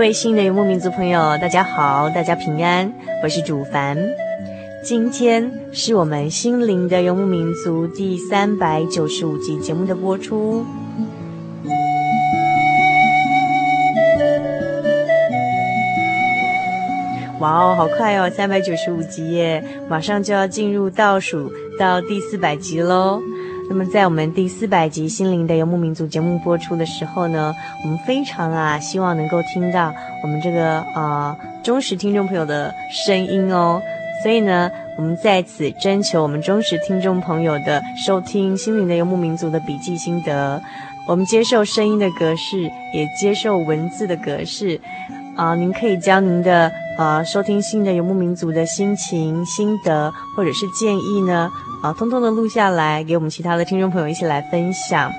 [0.00, 2.90] 各位新的游牧民族朋友，大家好，大家平安，
[3.22, 3.98] 我是主凡。
[4.82, 10.64] 今天是我们心灵的游牧民族第三百九十五集节目的播出。
[17.40, 23.20] 哇哦，好快哦，三百九十五集耶，马上就要进入倒数到第四百集喽。
[23.72, 27.54] 那么，在我们第四百集《心灵的游牧民族》节目播出的时候呢，
[27.84, 29.94] 我们非常啊希望能够听到
[30.24, 33.80] 我们这个呃忠实听众朋友的声音哦。
[34.24, 40.60] 所以呢，我们在此征求我们忠实听众朋友的收听《心灵的游牧民族》的笔记心得。
[41.06, 44.80] 我们接受声音的格式，也接受文字的格式。
[45.36, 51.48] 啊、您可以将您的呃收听《心的游牧民族》的心情、心得或者是建议呢。
[51.82, 55.10] 啊，通通的录下来，给我们其他的听众朋友一起来分享。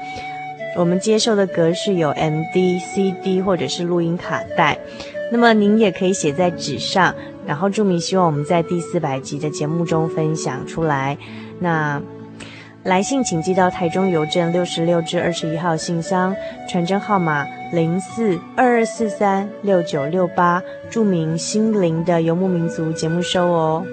[0.78, 4.78] 我们接受的格式有 MD、CD 或者是录音卡带。
[5.32, 11.18] 那么您也可以写在纸上，然后注明希望我们在第四百集的节目中分享出来。
[11.60, 12.02] 那
[12.84, 16.36] 来信请寄到台中邮政六十六至二十一号信箱，
[16.70, 23.86] 传真号码零四二二四三六九六八，注明“心灵的游牧民族”节目收哦。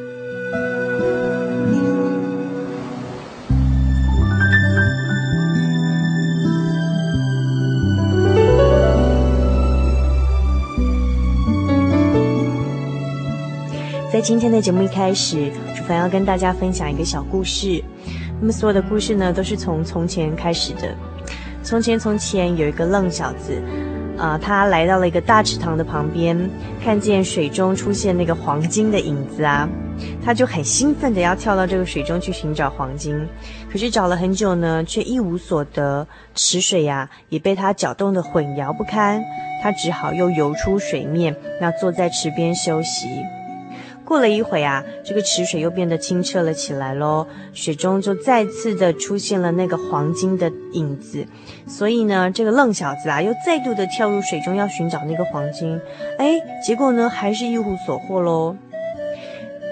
[14.19, 17.81] 在今天的节目一开始，主凡要跟大家分享一个小故事。
[18.41, 20.93] 那么所有的故事呢，都是从从前开始的。
[21.63, 23.63] 从前从前有一个愣小子，
[24.17, 26.37] 啊、他来到了一个大池塘的旁边，
[26.83, 29.69] 看见水中出现那个黄金的影子啊，
[30.21, 33.25] 他就很兴奋的要跳到这个水中去寻找黄金。
[33.71, 36.05] 可是找了很久呢，却一无所得。
[36.35, 39.23] 池水呀、也被他搅动得混淆不堪。
[39.63, 43.07] 他只好又游出水面，那坐在池边休息。
[44.09, 51.27] 过了一会啊，这个池水又变得清澈了起来喽，水中就再次的出现了那个黄金的影子，
[51.67, 55.79] 所以呢，这个愣小子啊，又再度的跳入水中要寻找那个黄金，
[56.17, 58.57] 哎，结果呢，还是一无所获喽。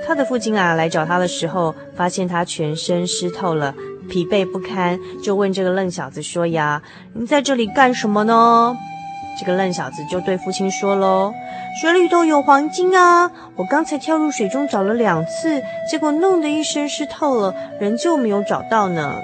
[0.06, 3.74] 他的父亲啊，来找他的时候，发现他全身湿透了，
[4.06, 6.82] 疲惫不堪，就问这个愣小子说呀
[7.14, 8.76] ：“你在这里干什么呢？”
[9.38, 11.34] 这个愣小子就对父亲说喽
[11.80, 13.30] ：“水里头有黄金啊！
[13.54, 19.16] 我刚才跳入水中找了两次，结果弄得一身湿透了，仍旧没有找到呢。”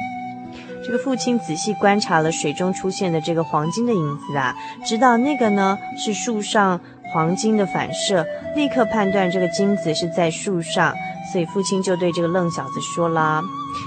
[0.85, 4.55] 这个父亲仔细观察了水中出现的这个黄金的影子啊，
[4.85, 6.79] 知道那个呢是树上
[7.13, 10.93] 黄金的反射，立刻判断这个金子是在树上，
[11.33, 13.41] 所以父亲就对这个愣小子说啦：“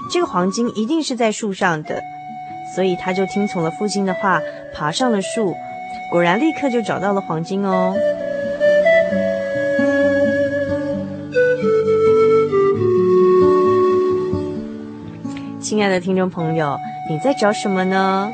[0.10, 2.02] 这个黄金一定是在树上的。”
[2.74, 4.42] 所以他就听从了父亲的话，
[4.74, 5.56] 爬上了树。
[6.12, 7.96] 果然，立刻就找到了黄金哦！
[15.60, 16.78] 亲爱的听众朋友，
[17.10, 18.31] 你在找什么呢？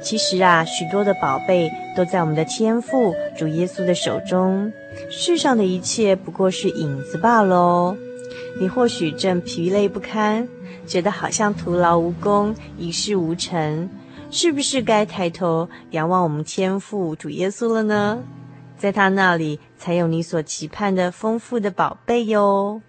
[0.00, 4.72] 其实啊，许多的宝贝都在我们的天父主耶稣的手中，
[5.10, 7.96] 世上的一切不过是影子罢喽。
[8.60, 10.48] 你或许正疲累不堪，
[10.86, 13.88] 觉得好像徒劳无功，一事无成，
[14.34, 18.18] 是不是该抬头仰望我们天父主耶稣了呢？
[18.78, 22.80] 在他那里才有你所期盼的丰富的宝贝哟。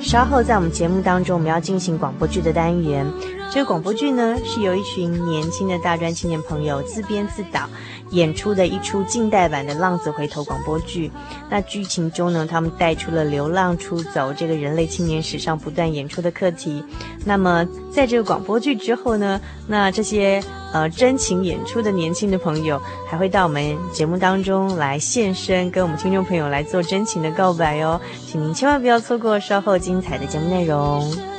[0.00, 3.04] 稍后在我们节目当中，我们要进行广播剧的单元。
[3.52, 7.68] 这个广播剧呢，是由一群年轻的大专青年朋友自编自导
[8.10, 11.10] 演出的一出近代版的《浪子回头》广播剧。
[11.50, 16.82] 那剧情中呢，他们带出了流浪出走这个人类青年史上不断演出的课题。
[17.24, 20.42] 那么，在这个广播剧之后呢，那这些。
[20.72, 31.35] 呃，真情演出的年轻的朋友还会到我们节目当中来现身，跟我们听众朋友来做真情的告白哟，请您千万不要错过稍后精彩的节目内容。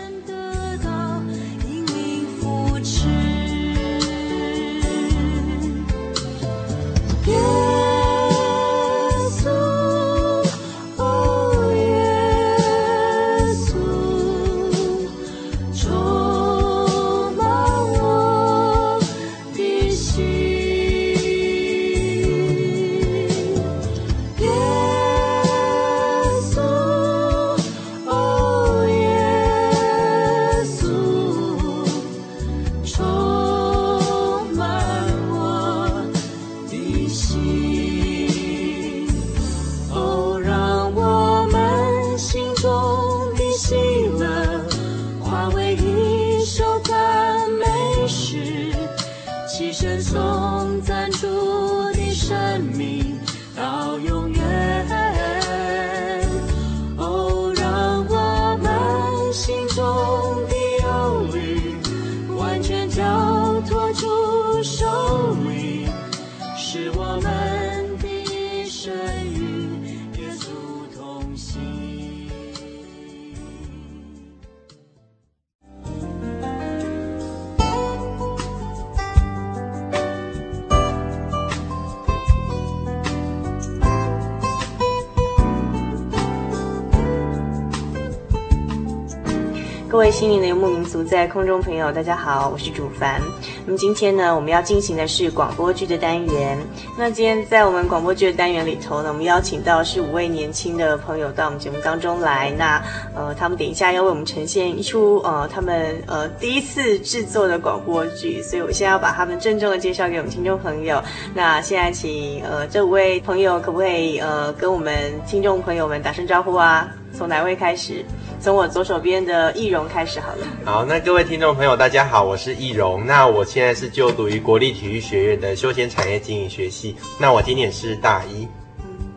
[91.07, 93.21] 在空中朋友，大家好，我是主凡。
[93.65, 96.57] 那么今天呢，我们要进行的是广播剧的单元。
[96.98, 102.51] 那今天在我们广播剧的单元里头呢，我们邀请到是五位年轻的朋友到我们节目当中来。
[102.57, 102.83] 那
[103.15, 111.01] 呃，他们等一下要为我们呈现一出呃他们呃第一次制作的广播剧，所以我现在要把他们郑重的介绍给我们听众朋友。
[111.33, 114.94] 那现在请呃这五位朋友可不可以呃跟我们
[115.25, 116.89] 听众朋友们打声招呼啊？
[117.13, 118.06] 从哪位开始？
[118.39, 120.48] 从我左手边的易容开始好了。
[120.63, 123.06] 好，那各位听众朋友，大家好，我是易容。
[123.06, 126.95] 那我现在是就读于国立体育学院的休闲产业经营学系。
[127.19, 128.48] 那我今年是大一。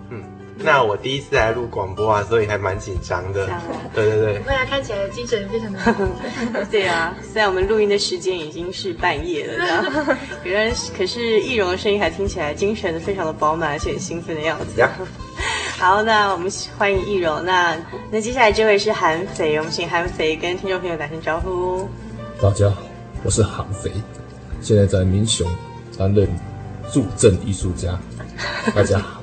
[0.08, 0.24] 嗯，
[0.58, 3.48] 那我第一次来录广播啊，所以还蛮紧张的。
[3.94, 4.32] 对对对。
[4.40, 5.94] 未来看起来精神非常的好。
[6.70, 9.84] 对啊，虽然我们录音的时间已经是半夜了，这样，
[10.42, 14.82] 可是可是易容的声音还听起来精神非常的饱满，而且很兴奋的样子。
[15.80, 17.42] 好，那我们欢迎易容。
[17.42, 17.74] 那
[18.10, 21.88] 那接下来这位是韩肥，我们请韩肥跟听众朋友打声招呼。
[22.38, 22.82] 大家好，
[23.24, 23.90] 我是韩肥，
[24.60, 25.50] 现在在民雄
[25.96, 26.28] 担任
[26.92, 27.98] 助阵艺术家。
[28.74, 29.22] 大家好。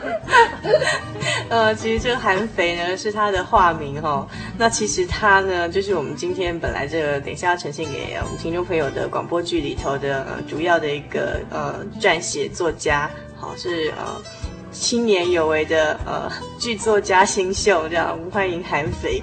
[1.50, 4.28] 呃，其实这个韩肥呢是他的化名哈、哦。
[4.56, 14.22] 那其实他呢就是我们今天本来这个等一下要呈现给我们听众朋友的广播剧里头的、呃、主要的一个呃撰写作家，好是呃。
[14.70, 19.22] 青年有为的呃剧作家新秀，这样我们欢迎韩肥。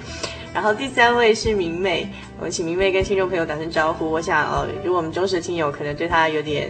[0.54, 4.10] 然后第三位是明媚，我们请明媚跟听众朋友打声招呼。
[4.10, 6.70] 我想呃，如果我们忠实的听友可能对她有点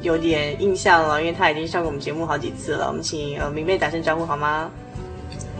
[0.00, 2.88] 有点印象了，因为她已经上过我们节目好几次了。
[2.88, 4.70] 我们请呃明媚打声招呼好吗？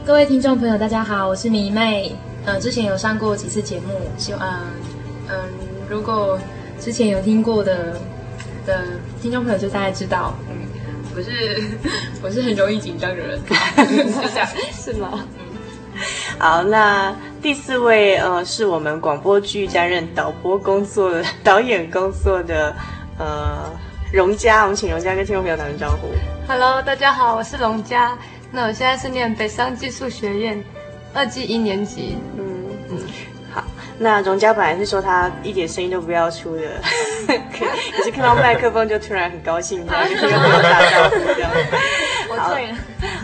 [0.06, 2.14] 各位听众朋友，大家好，我是明媚。
[2.46, 5.44] 呃，之前有上过几次节目，希望嗯、呃，
[5.88, 6.38] 如果
[6.80, 8.00] 之前有听过的
[8.66, 8.86] 的
[9.20, 10.34] 听众朋友就大概知道，
[11.20, 11.62] 我是
[12.24, 13.38] 我是很容易紧张的人，
[13.76, 15.22] 是这样是吗？
[16.38, 22.74] 好，那第四位呃，是我们广播剧担任导播工作的导演工作的
[23.18, 23.70] 呃
[24.10, 26.08] 荣佳，我们请荣佳跟听众朋友打声招呼。
[26.48, 28.16] Hello，大家好，我是荣佳。
[28.50, 30.64] 那我现在是念北商技术学院
[31.12, 32.16] 二技一年级。
[32.38, 32.98] 嗯嗯。
[34.02, 36.62] 那荣佳本来是说他一点声音都不要出的，
[37.52, 41.50] 可是看到麦克风就突然很高兴，这样就跟朋友打招呼这样。
[42.30, 42.76] 我醉了。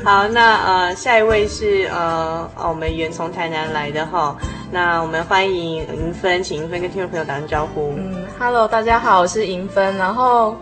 [0.05, 4.37] 好，那呃，下一位是呃，我们远从台南来的哈。
[4.71, 7.95] 那我们欢迎银芬，请银芬跟听众朋友打声招呼。
[7.97, 9.97] 嗯，Hello，大家好，我是银芬。
[9.97, 10.55] 然后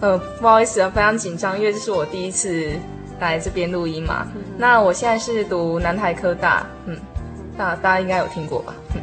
[0.00, 2.72] 呃，不好意思啊，非常紧张，因为这是我第一次
[3.20, 4.26] 来这边录音嘛。
[4.34, 6.98] 嗯、那我现在是读南台科大，嗯，
[7.56, 8.74] 那大家应该有听过吧？
[8.96, 9.00] 嗯，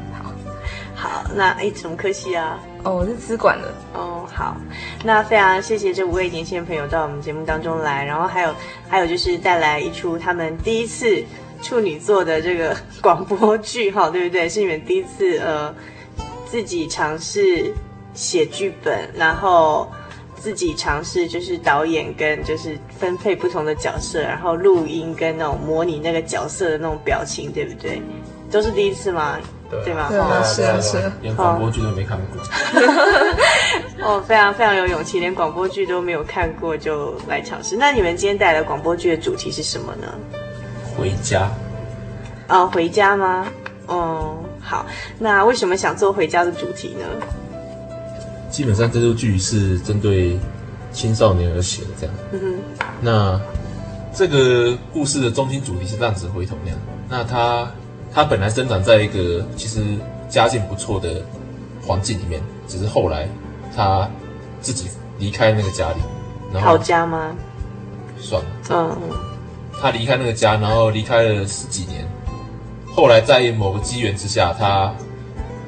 [1.00, 2.60] 好，那哎，什么科系啊？
[2.84, 3.72] 哦，我是资管的。
[3.94, 4.58] 哦，好，
[5.06, 8.56] 那非常谢谢这五位年轻朋友到我们节目当中来，然后还有
[8.90, 11.24] 还有就是带来一出他们第一次
[11.62, 14.50] 处女座的这个广播剧，哈，对不对？
[14.50, 15.72] 是你们第一次呃
[16.48, 17.72] 自己尝试
[18.16, 19.88] 写剧本，然后
[20.36, 28.02] 自己尝试就是导演跟就是分配不同的角色，然后录音跟那种模拟那个角色的那种表情，对不对？
[28.52, 29.38] 都是第一次吗？
[29.70, 30.08] 对吗？
[30.08, 31.12] 对啊，是啊，是。
[31.22, 32.42] 连广播剧都没看过。
[34.02, 37.76] 哦，非常非常有勇气，连广播剧都没有看过就来尝试。
[37.76, 40.08] 那你们今天带来的广播剧的主题是什么呢？
[40.98, 41.52] 回家。
[42.48, 43.46] 哦，回家吗？
[43.88, 44.86] 哦，好。
[45.20, 47.06] 那为什么想做回家的主题呢？
[48.50, 50.40] 基本上这部剧是针对
[50.94, 52.16] 青少年而写的，这样。
[52.32, 52.56] 嗯哼。
[53.02, 53.42] 那
[54.14, 56.80] 这个故事的中心主题是浪子回头那样。
[57.10, 57.70] 那他。
[58.18, 59.96] 他本来生长在一个其实
[60.28, 61.24] 家境不错的
[61.86, 63.30] 环境里面，只是后来
[63.76, 64.10] 他
[64.60, 65.98] 自己离开那个家里，
[66.52, 67.36] 然后逃家吗？
[68.18, 68.98] 算了，嗯，
[69.80, 72.08] 他离开那个家，然后离开了十几年，
[72.88, 74.92] 后来在某个机缘之下，他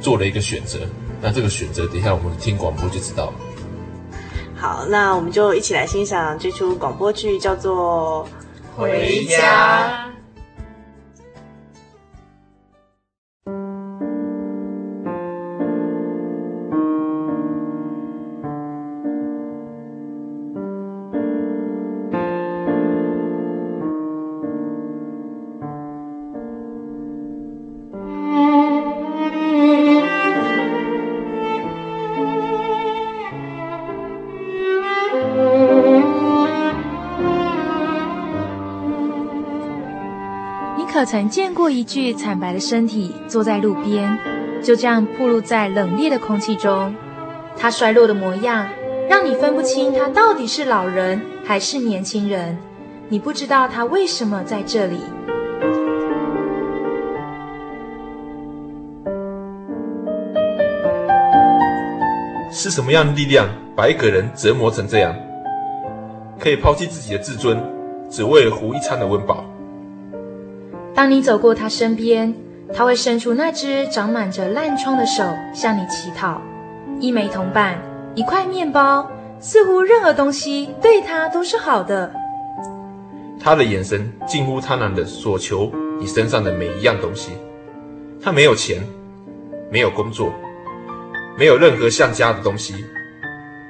[0.01, 0.79] 做了一个选择。
[1.21, 3.33] 那这个选择，等一下我们听广播就知道了。
[4.55, 8.27] 好，那我们就一起来欣赏这出广播剧，叫做
[8.81, 10.07] 《回家》。
[40.99, 44.19] 可曾见过一具惨白的身体坐在路边，
[44.61, 46.93] 就这样暴露在冷冽的空气中？
[47.55, 48.67] 他衰落的模样，
[49.09, 52.57] 让你分不清他到底是老人还是年轻人。
[53.07, 54.99] 你不知道他为什么在这里。
[62.51, 65.15] 是什么样的力量把一个人折磨成这样？
[66.37, 67.57] 可以抛弃自己的自尊，
[68.09, 69.45] 只为了糊一餐的温饱？
[70.99, 72.35] 当你走过他身边，
[72.73, 76.41] 他会伸出那只长满着烂疮的手向你乞讨，
[76.99, 77.81] 一枚铜板，
[78.15, 82.11] 一块面包，似乎任何东西对他都是好的。
[83.39, 87.31] 他的眼神近乎贪婪的索求你身上的每一样东西。
[88.21, 88.83] 他没有钱，
[89.71, 90.29] 没有工作，
[91.37, 92.75] 没有任何像家的东西。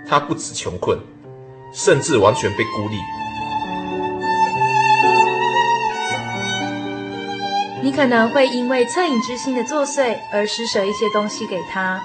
[0.07, 0.97] 他不止穷困，
[1.75, 2.97] 甚至完全被孤立。
[7.81, 12.01] 你可能会因为恻隐之心的作祟而施舍一些东西给他，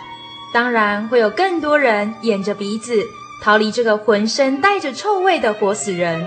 [0.53, 2.95] 当然会有更多人掩着鼻子
[3.43, 6.25] 逃离这个浑身带着臭味的活死人。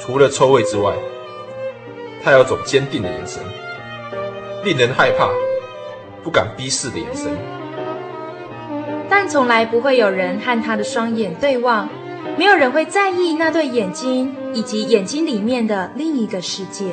[0.00, 0.92] 除了臭味之外，
[2.22, 3.40] 他有种坚定的眼神，
[4.64, 5.30] 令人害怕、
[6.22, 7.30] 不敢逼视的眼神。
[9.08, 11.88] 但从来不会有人和他的双眼对望，
[12.36, 16.86] 没有人会在意那对眼睛以及眼睛里面的另一个世界。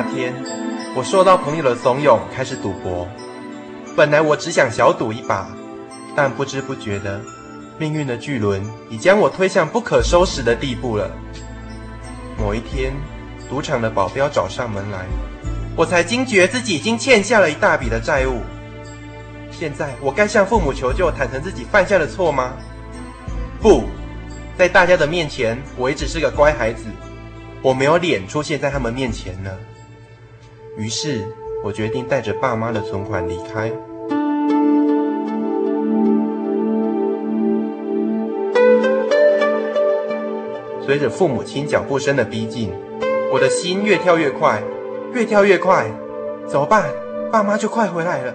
[0.00, 0.32] 那天，
[0.94, 3.04] 我受到朋友的怂恿，开始赌博。
[3.96, 5.50] 本来我只想小赌一把，
[6.14, 7.20] 但不知不觉的，
[7.80, 11.10] 命运的巨轮已将我推向不可收拾的地步了。
[12.38, 12.92] 某一天，
[13.50, 15.04] 赌场的保镖找上门来，
[15.74, 18.42] 我才惊觉自己已经欠下了一大笔的债务。
[19.50, 22.52] 现在，我该向父母求救，坦诚自己犯下的错吗？
[23.60, 23.82] 不，
[24.56, 26.84] 在大家的面前，我一直是个乖孩子，
[27.62, 29.50] 我没有脸出现在他们面前呢。
[30.78, 31.26] 于是
[31.64, 33.68] 我决定带着爸妈的存款离开。
[40.80, 42.72] 随着父母亲脚步声的逼近，
[43.32, 44.62] 我的心越跳越快，
[45.12, 45.90] 越跳越快。
[46.46, 46.84] 怎么办？
[47.32, 48.32] 爸妈就快回来了。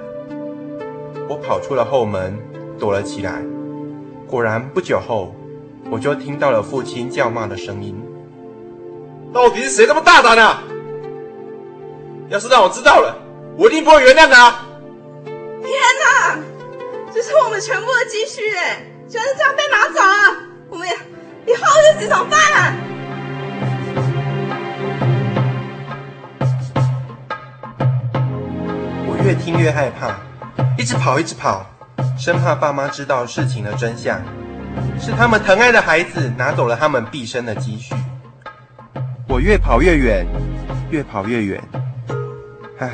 [1.29, 2.37] 我跑出了后门，
[2.77, 3.41] 躲了起来。
[4.27, 5.33] 果然，不久后，
[5.89, 7.95] 我就听到了父亲叫骂的声音。
[9.31, 10.61] 到底是谁这么大胆啊？
[12.33, 13.15] 要是让我知道了，
[13.55, 14.49] 我一定不会原谅他。
[15.23, 15.71] 天
[16.01, 16.35] 哪，
[17.13, 20.87] 这是我们全部的积蓄哎，居然是这样被拿走了，我们
[21.45, 22.73] 以后日子怎么办啊？
[29.05, 30.15] 我越听越害怕，
[30.75, 31.63] 一直跑，一直跑，
[32.17, 34.19] 生怕爸妈知道事情的真相，
[34.99, 37.93] 是他们疼爱的孩子拿走了他们毕生的积蓄。
[39.29, 40.25] 我越跑越远，
[40.89, 41.61] 越跑越远，
[42.83, 42.91] 唉，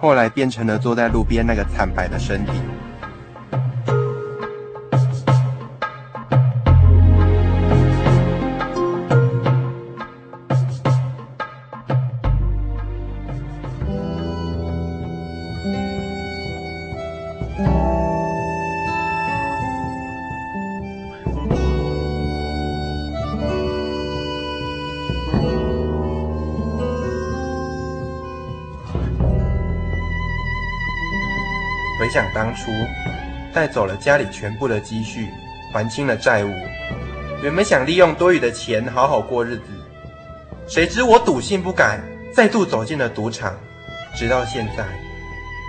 [0.00, 2.52] 后来变成了坐在路边那个惨白的身体。
[33.64, 35.30] 带走了家里全部的积蓄，
[35.72, 36.52] 还清了债务。
[37.42, 39.62] 原本想利用多余的钱好好过日子，
[40.68, 41.98] 谁知我赌性不改，
[42.30, 43.58] 再度走进了赌场，
[44.14, 44.84] 直到现在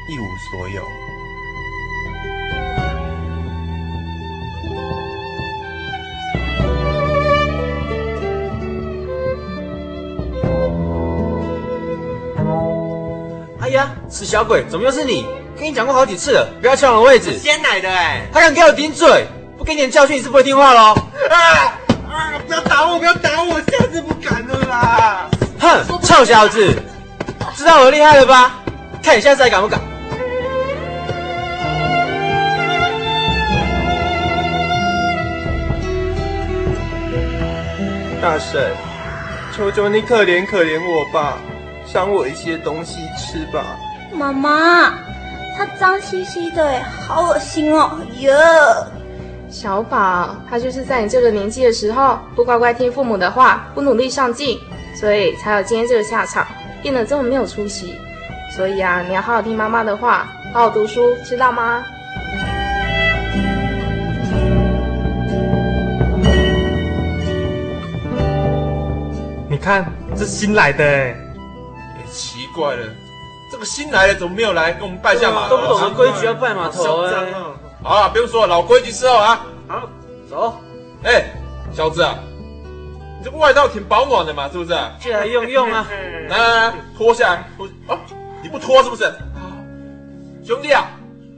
[0.09, 0.83] 一无所有。
[13.61, 15.25] 哎呀，死小鬼，怎么又是你？
[15.65, 17.39] 跟你讲过好几次了，不要抢我的位置。
[17.39, 19.25] 先来的哎，他敢给我顶嘴，
[19.57, 20.93] 不给你点教训，你是不会听话喽。
[21.27, 21.35] 啊
[22.07, 22.33] 啊！
[22.45, 25.27] 不要打我，不要打我，下次不敢了啦。
[25.59, 26.71] 哼，臭小子，
[27.55, 28.59] 知道我厉害了吧？
[29.01, 29.81] 看你下次还敢不敢？
[38.21, 38.71] 大婶，
[39.57, 41.39] 求求你可怜可怜我吧，
[41.91, 43.65] 赏我一些东西吃吧。
[44.13, 44.93] 妈妈。
[45.57, 47.91] 他脏兮兮的，好恶心哦！
[48.19, 48.33] 哟，
[49.49, 54.59] 小宝，他就是在你这个年纪的时候，不乖乖听父母的话，不努力上进，
[54.99, 56.45] 所以才有今天这个下场，
[56.81, 57.95] 变得这么没有出息。
[58.55, 61.83] 所以啊，你要好好听妈妈的话，好好读书，知道吗？
[69.49, 69.85] 你看，
[70.17, 71.15] 这新来的，哎，
[72.11, 73.04] 奇怪了。
[73.65, 75.57] 这个新来的怎么没有来跟我们拜下码头？
[75.57, 77.33] 都不懂得规矩要拜码头哎！
[77.81, 79.43] 好了，不用说了，老规矩伺候啊！
[79.67, 79.89] 好，
[80.29, 80.53] 走。
[81.03, 81.25] 哎，
[81.73, 82.13] 小子啊，
[83.17, 84.77] 你这个外套挺保暖的嘛，是不是？
[84.99, 85.87] 借来用用啊！
[86.29, 87.97] 来 来来，脱下来，脱啊！
[88.43, 89.11] 你不脱是不是？
[90.45, 90.85] 兄弟啊，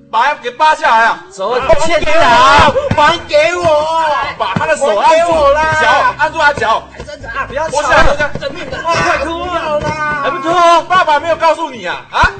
[0.10, 1.26] 把他给扒下来啊！
[1.30, 4.06] 走，欠打，啊，还给我！
[4.38, 5.34] 把他的手按住，
[5.82, 6.88] 脚按住他脚。
[7.36, 7.46] 啊！
[7.48, 8.78] 不要脱下来，脱下来，真命的！
[8.82, 9.46] 快脱
[9.80, 10.22] 啦！
[10.24, 10.82] 还不脱？
[10.84, 12.06] 爸爸没有告诉你啊！
[12.12, 12.32] 啊！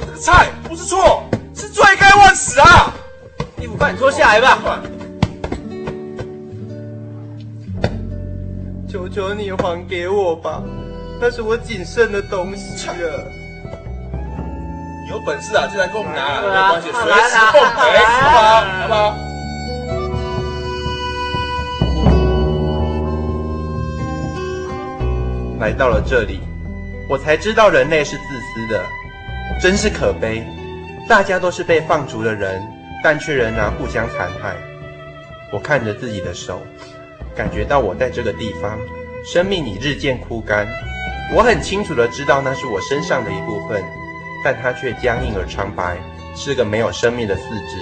[0.00, 1.22] 这个菜不是错，
[1.54, 2.92] 是罪该万死啊！
[3.58, 4.58] 衣服快点脱下来吧！
[8.90, 10.60] 求求你还给我吧，
[11.20, 13.24] 那是我仅剩的东西了。
[15.08, 18.60] 有本事啊，就来跟我们拿，啊、没有关系，随时奉陪，好不好？
[18.80, 19.14] 好不好？
[25.60, 26.40] 来到了这里，
[27.08, 28.84] 我才知道人类是自私的，
[29.60, 30.44] 真是可悲。
[31.08, 32.60] 大家都是被放逐的人，
[33.02, 34.56] 但却仍然互相残害。
[35.52, 36.60] 我看着自己的手，
[37.36, 38.76] 感觉到我在这个地方，
[39.24, 40.66] 生命已日渐枯干。
[41.32, 43.84] 我很清楚的知道那是我身上的一部分，
[44.48, 45.96] 但它却僵硬而苍白，
[46.36, 47.76] 是个没有生命的四肢。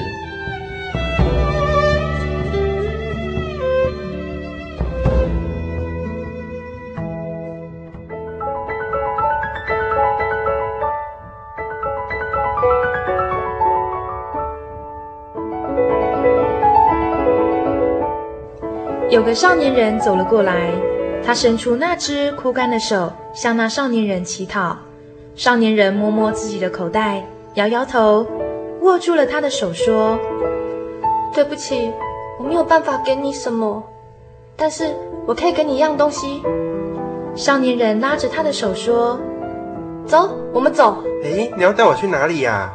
[19.11, 20.71] 有个少年人走了过来，
[21.23, 24.79] 他伸出那只枯干的手，向那少年人乞讨。
[25.35, 28.25] 少年人摸摸自己的口袋，摇摇头，
[28.83, 30.17] 握住了他的手，说
[31.35, 31.91] ：“对不起，
[32.39, 33.83] 我没有办法给你什么，
[34.57, 34.95] 但是
[35.27, 36.41] 我可以给你一样东西。”
[37.35, 39.19] 少年人拉着他的手说
[40.07, 42.73] ：“走，我们走。”诶，你要带我去哪里呀？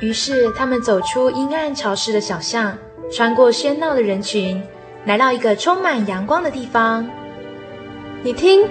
[0.00, 2.78] 于是他们走出阴暗潮湿的小巷，
[3.10, 4.62] 穿过喧闹的人群。
[5.04, 7.08] 来到一个充满阳光的地方，
[8.22, 8.68] 你听，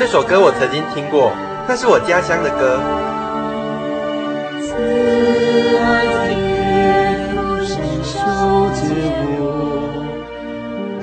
[0.00, 1.30] 这首歌我曾经听过，
[1.68, 2.80] 那是我家乡的歌。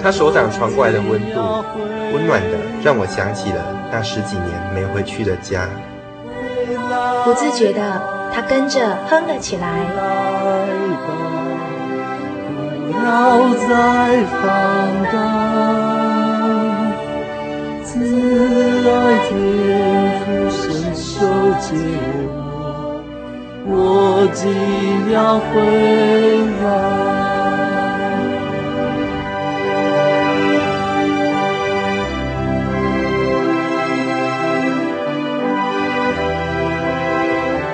[0.01, 1.63] 他手掌传过来的温度，
[2.12, 5.69] 温暖的，让我想起了那十几年没回去的家。
[7.23, 8.01] 不自觉的，
[8.33, 9.86] 他跟着哼了起来。
[12.88, 15.87] 不要再放。
[17.97, 18.03] 慈
[18.89, 19.33] 爱天
[20.21, 20.62] 父伸
[20.95, 21.25] 手
[21.60, 21.73] 接
[22.53, 23.01] 我，
[23.65, 23.73] 我
[24.33, 24.39] 尽
[25.10, 25.45] 量回
[26.62, 26.65] 来。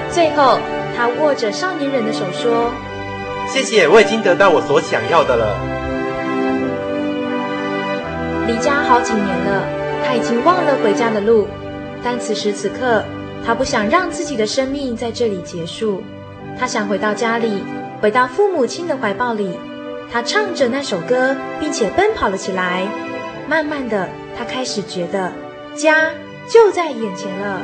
[0.09, 0.57] 最后，
[0.95, 2.71] 他握着少年人的手说
[3.51, 5.57] ：“谢谢，我已经得到我所想要的了。”
[8.47, 9.82] 离家好几年了，
[10.15, 11.47] 已经忘了回家的路，
[12.03, 13.03] 但此时此刻，
[13.45, 16.03] 他不想让自己的生命在这里结束。
[16.59, 17.63] 他想回到家里，
[18.01, 19.57] 回到父母亲的怀抱里。
[20.11, 22.87] 他唱着那首歌，并且奔跑了起来。
[23.47, 25.31] 慢慢的，他开始觉得
[25.75, 26.11] 家
[26.47, 27.59] 就在眼前了。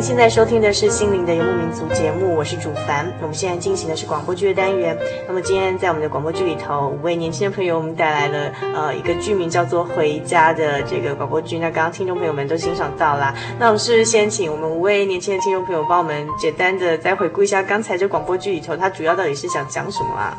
[0.00, 3.06] 现在收听的是《心灵的游牧民族》节目，我是主凡。
[3.20, 4.96] 我们现在进行的是广播剧的单元。
[5.28, 11.58] 那么今天在我们的广播剧里头，五位年轻的朋友，我们带来了呃一个剧名叫做《回家》的这个广播剧。
[11.58, 13.34] 那刚刚听众朋友们都欣赏到啦。
[13.58, 20.34] 那我们是不是先请我们五位年轻的听众朋友帮我们简单的再回顾一下刚才这广播剧里头，它主要到底是想讲什么啊？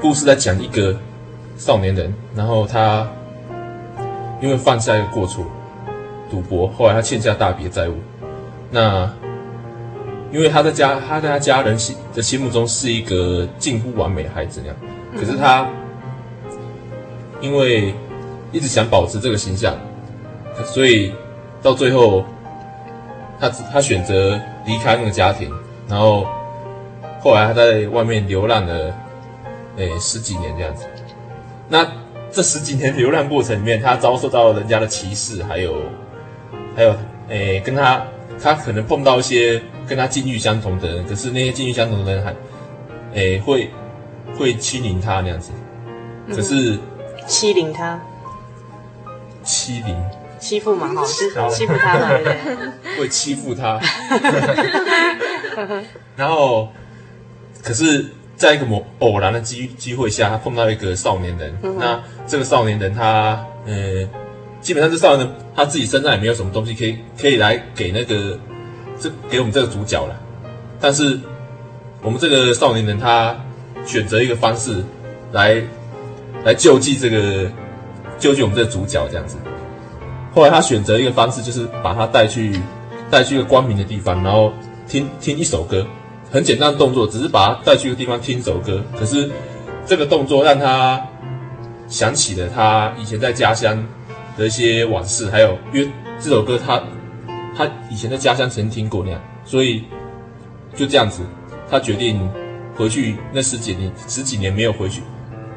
[0.00, 0.96] 故事在讲一个
[1.58, 3.06] 少年人，然后他
[4.40, 5.44] 因为犯下一个过错。
[6.28, 7.94] 赌博，后来他欠下大笔债务。
[8.70, 9.10] 那
[10.32, 14.76] 因为他在家，他在他家人心的心目中是一个近乎完美的孩子那样。
[15.14, 15.68] 可是他
[17.40, 17.94] 因为
[18.52, 19.74] 一直想保持这个形象，
[20.64, 21.12] 所以
[21.62, 22.24] 到最后
[23.40, 25.50] 他他选择离开那个家庭，
[25.88, 26.26] 然后
[27.20, 28.94] 后来他在外面流浪了
[29.76, 30.84] 诶十几年这样子。
[31.68, 31.86] 那
[32.30, 35.74] 这十几年流浪过程里面，他遭受到了人家的歧视，还有。
[36.74, 36.94] 还有，
[37.30, 38.04] 诶，跟他，
[38.42, 42.34] 他可能碰到一些跟他境遇相同的人，可是那些境遇相同的人还，
[43.14, 43.70] 诶，会
[44.38, 45.50] 会欺凌他那样子，
[46.28, 46.80] 可是、嗯、
[47.26, 48.00] 欺凌他，
[49.42, 49.96] 欺凌，
[50.38, 52.98] 欺负嘛，好，是欺负他嘛，对不对？
[53.00, 53.80] 会欺负他，
[56.16, 56.68] 然后，
[57.62, 64.08] 可是在一个某偶然的机机会下，他碰到一个少年人，嗯、那这个少年人他，嗯。
[64.66, 68.36] 基本上这少年他自己身上也没有什么东西可以可以来给那个
[68.98, 70.20] 这给我们这个主角了，
[70.80, 71.20] 但是
[72.02, 73.36] 我们这个少年人他
[73.86, 74.82] 选择一个方式
[75.30, 75.62] 来
[76.44, 77.48] 来救济这个
[78.18, 79.36] 救济我们这个主角这样子。
[80.34, 82.60] 后来他选择一个方式，就是把他带去
[83.08, 84.52] 带去一个光明的地方，然后
[84.88, 85.86] 听听一首歌，
[86.32, 88.82] 很简单的动作，只是把他带去一个地方听一首歌。
[88.98, 89.30] 可是
[89.86, 91.00] 这个动作让他
[91.86, 93.86] 想起了他以前在家乡。
[94.36, 96.82] 的一些往事，还有因为这首歌他
[97.56, 99.84] 他以前在家乡曾经听过那样，所以
[100.74, 101.22] 就这样子，
[101.70, 102.28] 他决定
[102.76, 105.00] 回去那十几年十几年没有回去，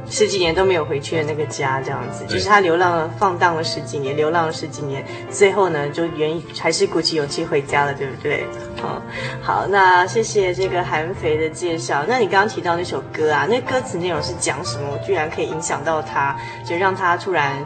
[0.10, 8.46] 十几年都没有回去的那个家，这样子，就是他流浪了放荡了十几年，流浪了十几年，最后呢就原还是鼓起勇气回家了，对不对？
[8.82, 9.02] 好，
[9.42, 12.06] 好，那谢谢这个韩肥的介绍。
[12.08, 14.98] 那你刚刚提到那首歌啊，那歌词内容是讲什么？
[15.06, 17.62] 居然可以影响到他，就让他突然。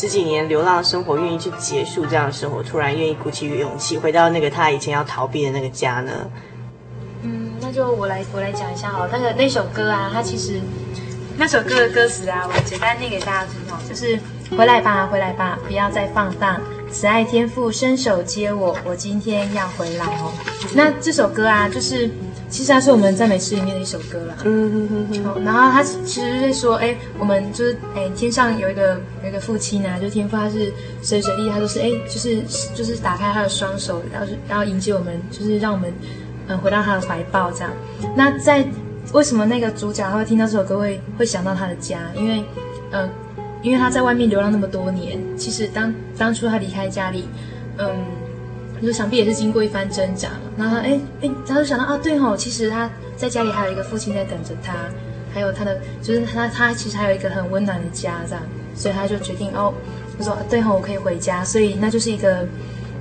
[0.00, 6.12] 十几年流浪生活，愿意去结束这样的生活，突然愿意鼓起勇气回到那个他以前要逃避的那个家呢？
[7.24, 10.60] 嗯，那就我来我来讲一下哦，那个那首歌啊，它其实
[11.36, 14.16] 那首歌的歌词啊，我简单念给大家听哦，就是
[14.56, 16.60] 回来吧，回来吧，不要再放荡，
[16.92, 20.32] 慈爱天父伸手接我，我今天要回来哦。
[20.76, 22.08] 那这首歌啊，就是。
[22.50, 24.34] 其实它是我们赞美诗里面的一首歌啦。
[24.44, 25.24] 嗯嗯嗯嗯。
[25.24, 32.42] 好，然后他其实是说，哎，我们就是哎，天上有一个有一个父亲啊，就天父他是随时随地，他都是哎，就是
[32.74, 35.92] 就是打开他的双手，然后是然后迎接我们，就是让我们
[36.46, 37.70] 嗯回到他的怀抱这样。
[38.16, 38.66] 那在
[39.12, 42.00] 为什么那个主角他会听到这首歌会会想到他的家？
[42.14, 42.42] 因为
[42.92, 43.08] 嗯，
[43.62, 47.28] 因为他在外面流浪那么多年，其实当当初他离开家里，
[47.76, 47.88] 嗯。
[48.80, 54.74] 你说想必也是经过一番挣扎，然后他哎哎，他就想到啊，对吼，其实他在家里还有一个父亲在等着他，
[55.34, 58.42] 还有他的就是他他其实还有一个很温暖的家这样，
[58.74, 59.74] 所以他就决定哦，
[60.16, 62.46] 他说对吼，我可以回家，所以那就是一个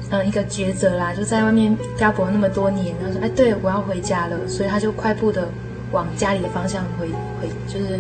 [0.10, 5.48] 嗯一个抉择啦，就在外面漂泊那么多年，他说哎，对我要回家了，所以他就快步的
[5.92, 7.08] 往家里的方向回
[7.40, 8.00] 回，就是。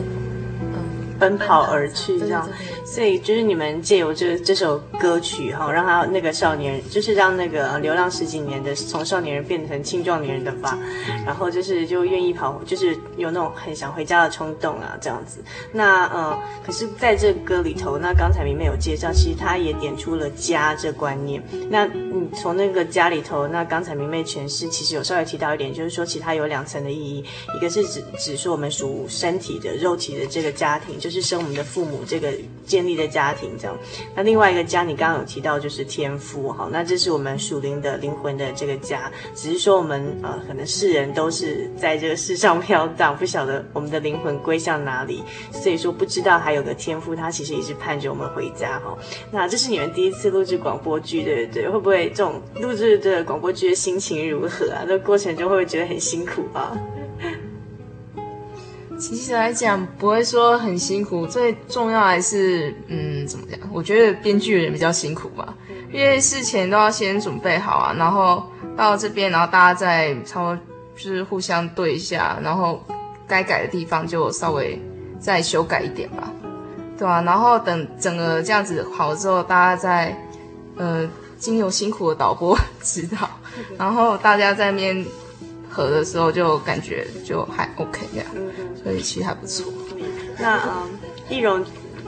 [1.19, 2.47] 奔跑而去，这样，
[2.85, 10.77] 所以就是你们借由这这首歌曲哈，让他那个少年人，就是让那个流浪十几年的从少年人变成青壮年人的吧，
[11.25, 15.43] 然后就是就愿意跑，就是有那种很想回家的冲动啊，这样子。
[15.71, 21.41] 那呃，可是在这歌里头，那刚才明媚有介绍，其实他也点出了家这观念。
[21.69, 27.25] 那你从那个家里头，那刚才明媚诠释，其实有稍微提到一点，就是说其他有两层的意义，
[27.55, 30.97] 一个是指指说我们属身体的肉体的这个家庭。
[30.99, 32.33] 就就是生我们的父母这个
[32.65, 33.77] 建立的家庭这样，
[34.13, 48.97] 那另外一个家你刚刚有提到就是天父哈，那这是我们属灵的灵魂的这个家，只是说我们呃可能世人都是在这个世上飘荡，不晓得我们的灵魂归向哪里，所以说不知道还有个天父，他其实一直盼着我们回家哈。
[49.31, 51.69] 那这是你们第一次录制广播剧对不对？
[51.69, 54.83] 会不会这种录制的广播剧的心情如何啊？
[54.85, 56.77] 这过程中会不会觉得很辛苦啊？
[58.99, 63.59] 其实来讲不会说很辛苦，最重要还是嗯怎么讲？
[63.71, 65.53] 我觉得编剧人比较辛苦吧，
[65.91, 68.43] 因为事前都要先准备好啊，然后
[68.75, 70.57] 到这边，然后大家再差不多
[70.95, 72.83] 就是互相对一下，然后
[73.27, 74.81] 该改的地方就稍微
[75.19, 76.31] 再修改一点吧，
[76.97, 77.21] 对吧？
[77.21, 80.17] 然后等整个这样子好了之后，大家再
[80.75, 81.07] 呃
[81.37, 83.29] 经由辛苦的导播 指导，
[83.77, 85.05] 然后大家在那边。
[85.77, 88.27] 合的时候就感觉就还 OK 这样，
[88.81, 89.71] 所以其实还不错。
[90.39, 90.89] 那嗯，
[91.29, 91.63] 易容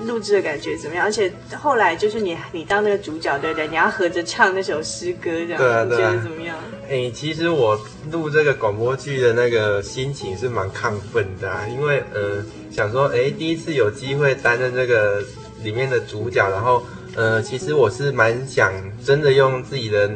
[0.05, 1.05] 录制的感觉怎么样？
[1.05, 3.67] 而且后来就是你你当那个主角对不对？
[3.67, 6.58] 你要合着唱那首诗歌这样，对啊，你觉得怎么样？
[6.86, 7.79] 哎、欸，其实我
[8.12, 15.21] 录这个广播剧的那个心情是蛮亢奋的，啊，因为呃想说哎、欸、第一次有机会担任这个
[15.62, 16.82] 里面的主角，然后
[17.15, 18.73] 呃其实我是蛮想
[19.05, 20.10] 真的用自己的。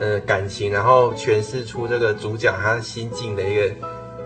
[0.00, 3.72] 呃，感情，然后诠释出这个主角他心境的一个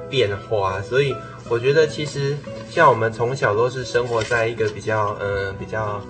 [0.08, 1.14] 变化，所以
[1.50, 2.34] 我觉得其实
[2.70, 6.00] 像我们从小都是生活在一个比较呃比较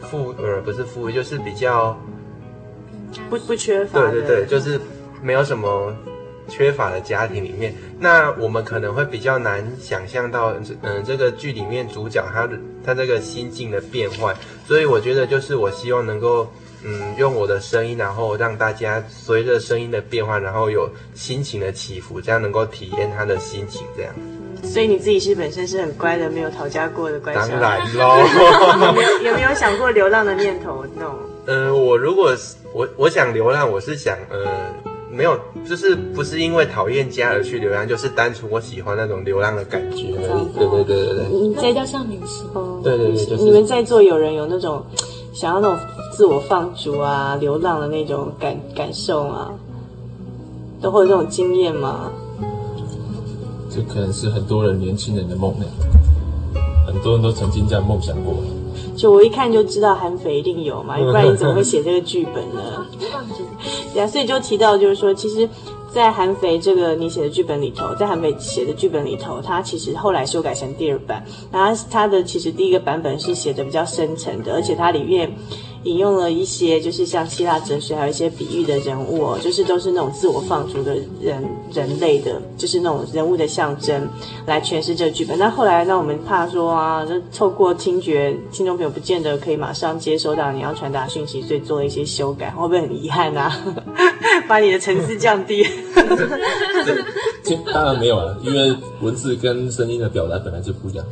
[0.00, 1.94] 富呃不是富裕，就是比较
[3.28, 4.80] 不不缺乏，对对对，就是
[5.22, 5.94] 没有什么
[6.48, 14.34] 缺乏的家庭里面，那我们可能会比较难想象到，嗯、呃，这个剧里面主角他的他这个心境的变换，
[14.66, 16.50] 所以我觉得就是我希望能够。
[16.86, 23.86] 嗯，用我的声音，然后让大家随着声音的变化，然后有心情的起伏，这样能够体验他的心情。
[23.96, 27.32] 这样，嗯，所以你自己是本身是很乖的，没有讨价过的乖。
[27.32, 28.18] 当然喽。
[28.86, 30.84] 有没有有没有想过流浪的念头？
[30.94, 31.14] 那种？
[31.46, 32.34] 呃，我如果
[32.74, 34.46] 我我想流浪，我是想呃，
[35.10, 40.14] 没有，就是不是因为讨厌家而去流浪，就是单纯我喜欢那种流浪的感觉。
[40.18, 41.28] 嗯、对对对对对。
[41.28, 42.46] 你在叫像旅行。
[42.82, 44.84] 对对对，就是你们在座有人有那种
[45.32, 45.78] 想要那种。
[46.16, 49.50] 自我放逐啊，流浪的那种感感受啊，
[50.80, 52.10] 都会有这种经验吗？
[53.68, 55.66] 这可能是很多人年轻人的梦呢，
[56.86, 58.34] 很多人都曾经这样梦想过。
[58.96, 62.86] 就我一看就知道韩肥一定有嘛，不然你怎么会写这个剧本呢？
[63.92, 65.48] 对啊，所以就提到就是说，其实。
[65.94, 71.24] 在韩肥这个你写的剧本里头，在韩肥写的剧本里头，他其实后来修改成第二版。
[71.52, 75.32] 然后他的其实第一个版本是写的比较深沉的，而且它里面
[75.84, 84.08] 引用了一些就是像希腊哲学，还有一些比喻的人物哦，就是都是那种自我放逐的人人类的，就是那种人物的象征
[84.46, 85.38] 来诠释这个剧本。
[85.38, 93.54] 那后来，那我们怕说啊，就透过听觉，听众朋友不见得可以马上接收到你要传达讯息，所以做了一些修改，会不会很遗憾啊？
[94.48, 95.66] 把你的层次降低？
[97.72, 101.04] 当然没有了，因为文字跟声音的表达本来就不一样。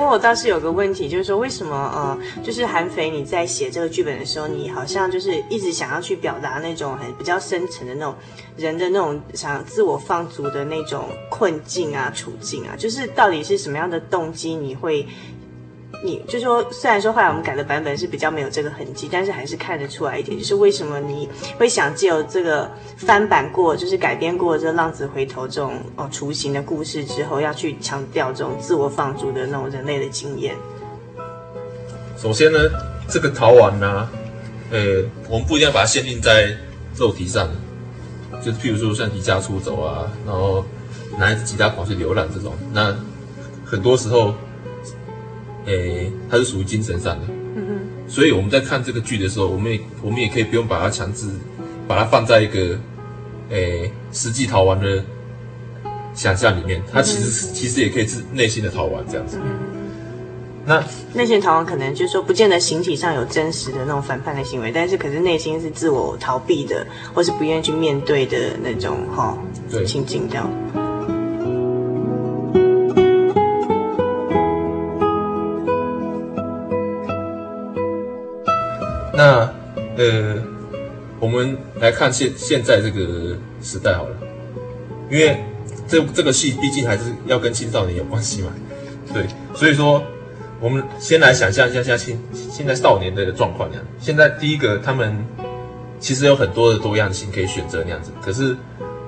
[0.00, 8.14] 不过我倒是有个问题，就是说为什么呃，就是韩非你在写这个剧本的时候，你好像就是一直想要去表达那种很比较深沉的那种
[8.56, 15.06] 人的那种想自我放逐的那种困境啊、处境啊，就是到底是什么样的动机你会？
[16.02, 30.56] 你就说，虽然说后来我们改的版本是比较没有这个痕迹，但是还是看得出来一点，就是为什么你会想借由这个翻版过，就是改编过这《浪子回头》这种哦雏形的故事之后，要去强调这种自我放逐的那种人类的经验。
[32.16, 32.58] 首先呢，
[33.06, 34.08] 这个逃亡呢、
[34.70, 36.56] 呃，我们不一定要把它限定在
[36.96, 37.46] 肉体上，
[38.42, 40.64] 就是譬如说像离家出走啊，然后
[41.18, 42.96] 拿一只吉他跑去流浪这种，那
[43.66, 44.34] 很多时候。
[45.66, 51.26] 诶，它是属于精神上的，嗯哼，所以我们在看这个剧的时候，我们也我们也可以不用把它强制，
[51.86, 52.78] 把它放在一个
[53.50, 55.04] 诶实际逃亡的
[56.14, 59.38] 想象里面，它其实其实也可以是内心的逃亡这样子。
[59.42, 59.50] 嗯、
[60.66, 60.82] 那
[61.14, 69.38] 内心逃亡可能就是说，不见得形体上有真实的那种反叛的行为，但是可是内心是自我逃避的，或是不愿意去面对的那种哈、
[69.72, 70.50] 哦、情景这样。
[81.90, 84.16] 来看现现在这个时代好了，
[85.10, 85.42] 因为
[85.88, 88.52] 这这个戏毕竟还是要跟青少年有关系嘛，
[89.12, 90.00] 对，所以说
[90.60, 93.84] 我们先来想象一下现在青现在少年的状况那样。
[93.98, 95.24] 现在第一个，他们
[95.98, 98.56] 其实有很多的多样性可以选择那样子，可是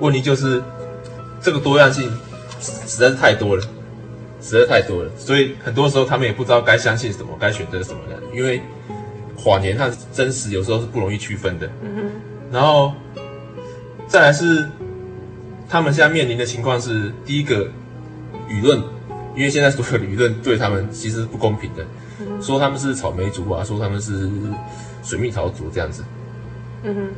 [0.01, 0.61] 问题就是
[1.41, 2.11] 这个多样性
[2.61, 3.63] 实在是太多了，
[4.41, 8.61] 实在太多了，所以很多时候他们也不知道该相信什么，该选择什么的，因为。
[9.35, 11.69] 谎言和真实有时候是不容易区分的。
[12.53, 12.93] 然后，
[14.07, 14.69] 再来是
[15.69, 17.67] 他们现在面临的情况是：第一个，
[18.47, 18.79] 舆论，
[19.35, 21.83] 因为现在所有的舆论对他们其实是不公平的，
[22.21, 24.31] 嗯，说他们是草莓族啊，说他们是
[25.03, 26.05] 水蜜桃族这样子。
[26.83, 27.09] 嗯哼。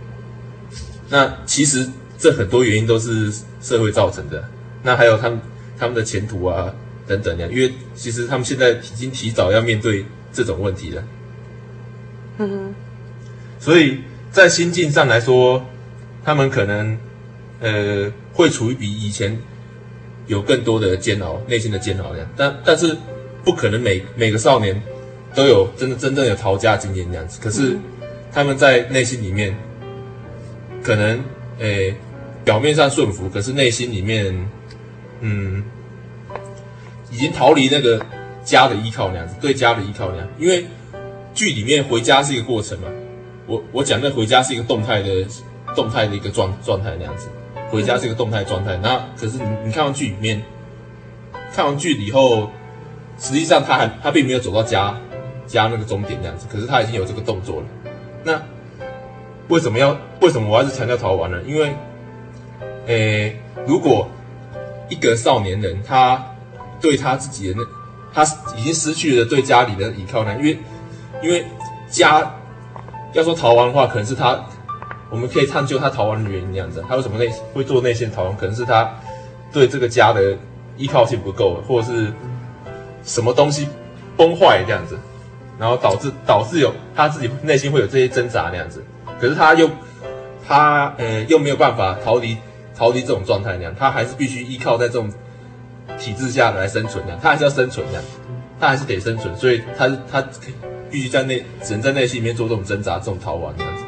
[1.10, 4.42] 那其实这很多原因都是社会造成的。
[4.82, 5.40] 那还有他们
[5.76, 6.72] 他们的前途啊
[7.06, 11.04] 等等的，因为其实他们现在已经提早要面对这种问题了。
[12.38, 12.74] 嗯哼，
[13.58, 14.00] 所以
[14.34, 15.64] 在心境上来说，
[16.24, 16.98] 他们可能
[17.60, 19.38] 呃会处于比以前
[20.26, 22.28] 有更多的煎熬，内心的煎熬这样。
[22.36, 22.96] 但但是
[23.44, 24.82] 不可能每每个少年
[25.36, 27.38] 都有真的真正有逃家经验那样子。
[27.40, 27.78] 可是
[28.32, 29.56] 他们在内心里面，
[30.82, 31.22] 可能
[31.60, 31.94] 呃
[32.44, 34.34] 表面上顺服，可是内心里面
[35.20, 35.62] 嗯
[37.12, 38.04] 已经逃离那个
[38.42, 40.66] 家的依靠那样子，对家的依靠那样，因为。
[41.36, 42.86] 剧里面回家是一个过程嘛，
[43.46, 45.26] 我我讲的回家是一个动态的
[45.74, 47.28] 动态的一个状状态那样子，
[47.70, 48.76] 回家是一个动态状态。
[48.82, 50.42] 那可是你你看完剧里面，
[51.52, 52.50] 看完剧以后，
[53.18, 54.98] 实际上他还他并没有走到家
[55.46, 57.66] 家那个终点那样子，可是他已经有这个动作了。
[58.22, 58.42] 那
[59.48, 61.38] 为什么要为什么我还是强调逃亡呢？
[61.46, 61.74] 因为，
[62.86, 64.08] 诶，如果
[64.88, 66.24] 一个少年人他
[66.80, 68.24] 对他自己的那他
[68.56, 70.58] 已经失去了对家里的依靠呢，因为。
[71.22, 71.46] 因为
[71.88, 72.34] 家
[73.14, 74.38] 要说逃亡的话，可能是他，
[75.08, 76.84] 我们可以探究他逃亡的原因这样子。
[76.88, 78.36] 他为什么内会做内线逃亡？
[78.36, 78.92] 可能是他
[79.52, 80.36] 对这个家的
[80.76, 82.12] 依靠性不够，或者是
[83.04, 83.68] 什么东西
[84.16, 84.98] 崩坏这样子，
[85.58, 88.84] 然后导致导致有他自己内心会有这些挣扎那样子。
[89.20, 89.70] 可是他又
[90.46, 92.36] 他呃又没有办法逃离
[92.76, 95.08] 逃离这种状态那样，他还是必须依靠在这种
[95.96, 98.02] 体制下来生存那样，他还是要生存的，
[98.60, 100.24] 他还是得生存，所以他他。
[100.90, 103.82] 必须在内，只能在内心里面做这种挣扎、这种逃亡这样子。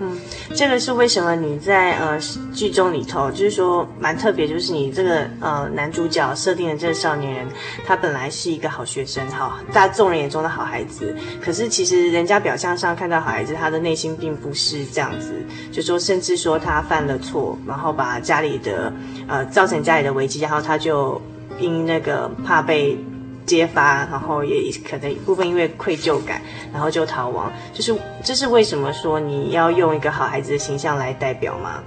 [0.00, 0.18] 嗯，
[0.52, 2.18] 这个是为什么你在呃
[2.52, 7.46] 剧中里头，就是说蛮特别，就是你这个呃男主角设定的这个少年人，
[7.86, 15.32] 他本来是一个好学生，好大众人眼中的好孩子，可是其实人家表象上看到好孩子，他的内心并不是这样子，
[15.70, 18.92] 就说甚至说他犯了错，然后把家里的
[19.28, 21.22] 呃造成家里的危机，然后他就
[21.60, 22.98] 因那个怕被。
[23.46, 26.40] 揭发，然后也可能一部分因为愧疚感，
[26.72, 27.52] 然后就逃亡。
[27.72, 31.82] 就是这是为什么说你要用一个好孩子的形象来代表吗？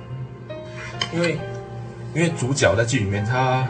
[1.13, 1.37] 因为
[2.13, 3.67] 因为主角在剧里面他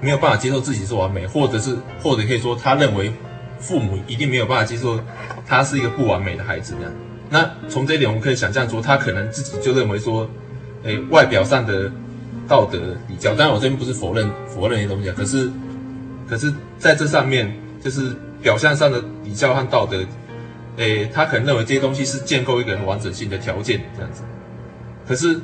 [0.00, 3.12] 没有办法接受自己是完美，或者是或者可以说他认为
[3.58, 4.98] 父母一定没有办法接受
[5.46, 6.74] 他是一个不完美的孩子
[7.30, 7.50] 那。
[7.68, 10.28] 从这一点我们可以想象说，他可能自己就认为说，
[10.82, 11.90] 诶，外表上的
[12.48, 15.50] 道德比较，当然我这边不是否认否认那些东西啊，可是。
[16.28, 20.04] 可是在这上面，就是表象上的比较和道德，
[20.76, 24.22] 诶，他可能认为这些东西是建构一个人完整性的条件，这样子。
[25.06, 25.38] 可是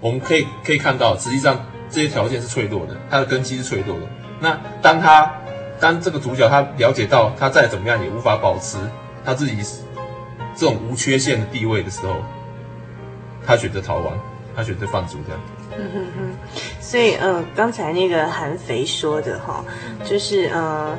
[0.00, 4.06] 我们可以可以看到，实际上这些条件是脆弱的，它的根基是脆弱的。
[4.40, 5.32] 那当他
[5.78, 8.78] 当这个主角他了解到他再怎么样也无法保持
[9.24, 9.56] 他自己
[10.56, 12.16] 这种无缺陷的地位的时候，
[13.46, 14.18] 他选择逃亡，
[14.56, 15.40] 他选择放逐这样。
[15.76, 16.36] 嗯哼哼，
[16.80, 19.64] 所以呃，刚才那个韩肥说的哈，
[20.04, 20.96] 就是呃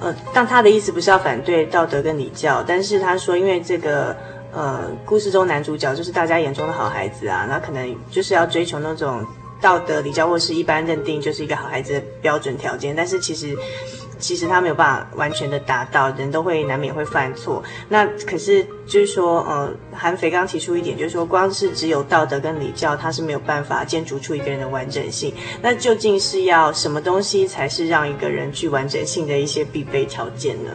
[0.00, 4.14] 呃，但他的意思不是要反对道德跟礼教，但是他说因为这个
[4.52, 9.24] 呃故事中男主角就是大家眼中的好孩子啊，那可能就是要追求那种
[9.60, 13.56] 道德礼教或是一般认定就是一个好孩子的标准条件，但是其实。
[14.18, 17.62] 其实他没有办法完全的达到，人都会难免会犯错。
[17.88, 25.32] 那可是就是说，呃，韩肥刚提出一点，就是说，光是只有道德跟礼教，他是没有办法建筑出一个人的完整性。
[25.62, 30.70] 那究竟是要什么东西才是让一个人具完整性的一些必备条件呢？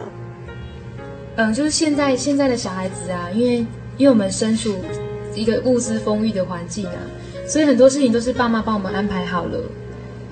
[1.36, 3.58] 嗯，就是现在现在的小孩子啊，因为
[3.96, 4.74] 因为我们身处
[5.34, 6.98] 一个物资丰裕的环境啊，
[7.46, 9.58] 所以很多事情都是爸妈帮我们安排好了。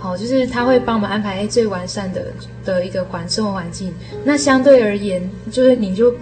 [0.03, 2.27] 好，就是他会帮我们安排最完善的
[2.65, 3.95] 的一个环生活环境。
[4.25, 6.13] 那相对而言，就是你就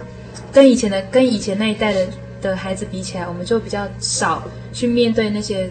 [0.53, 2.07] 跟以前的跟以前那一代的
[2.43, 5.67] 的孩子比起来，我们就比较少去面对那些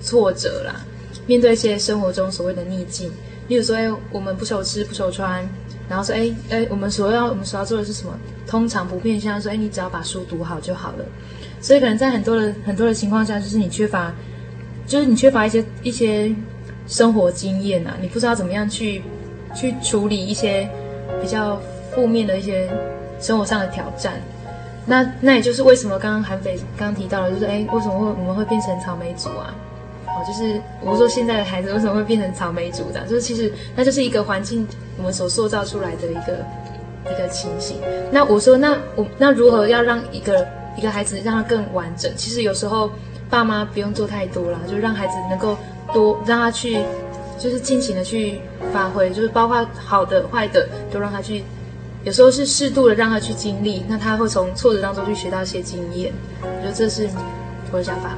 [0.00, 0.86] 挫折啦，
[1.26, 3.10] 面对一些生活中所谓的逆境。
[3.48, 5.44] 例如说，哎，我们不愁吃不愁穿，
[5.88, 8.16] 然后说，哎哎，我们所要我们所要做的是什么？
[8.46, 11.04] 通常不变相说，哎，你只要把书读好就好了。
[11.60, 14.14] 所以可能在很多的很多的情况下，就是你缺乏，
[14.86, 16.32] 就是你缺乏一些一些。
[16.88, 19.02] 生活经验啊，你不知道怎么样去
[19.54, 20.68] 去处理一些
[21.20, 21.60] 比较
[21.94, 22.68] 负面的一些
[23.20, 24.14] 生活上的挑战。
[24.86, 29.54] 那那也就是为什么刚刚韩北刚刚提到了，就是哎，为什么会我们会变成草莓族啊？
[30.06, 33.00] 哦，就是我说现在的孩子为什么会变成草莓族的？
[33.02, 34.66] 就是其实那就是一个环境
[34.96, 36.44] 我们所塑造出来的一个
[37.04, 37.76] 一个情形。
[38.10, 42.10] 那我说那我那如何要让一个一个孩子让他更完整？
[42.16, 42.90] 其实有时候
[43.28, 45.54] 爸妈不用做太多啦，就让孩子能够。
[45.92, 46.78] 多让他去，
[47.38, 48.40] 就是尽情的去
[48.72, 51.42] 发挥，就是包括好的、坏的，都让他去。
[52.04, 56.12] 有时候是适度的让他去经历，那他会从挫折当中去学到一些经验。
[56.42, 57.08] 我觉得这是
[57.72, 58.10] 我的想法。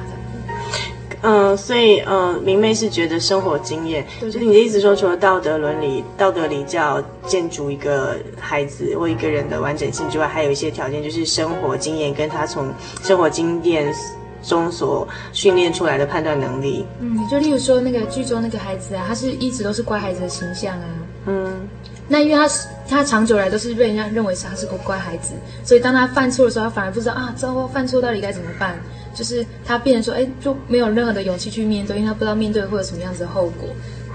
[1.23, 12.71] 嗯、呃，所以呃，明媚是觉得生活经验，就是你的意思说，除了道德伦理、道德礼教建筑一个孩子或一个人的完整性之外，还有一些条件，就是生活经验跟他从
[13.03, 13.93] 生活经验。
[14.41, 20.85] 中所训练出来的判断能力，嗯，就例如说那个剧中那个孩子啊，他是一直都是乖孩子的形象啊，
[21.27, 21.67] 嗯，
[22.07, 25.33] 那因为他是他长久来都是被人家认为是他是个乖孩子，
[25.63, 28.75] 所以当他犯错的时候，他反而不知道啊，糟糕，犯错到底该怎么办？
[29.13, 33.67] 就是他变成说，哎，就没有任何的勇气去面对，因为他不知道面对会有什么样子的后果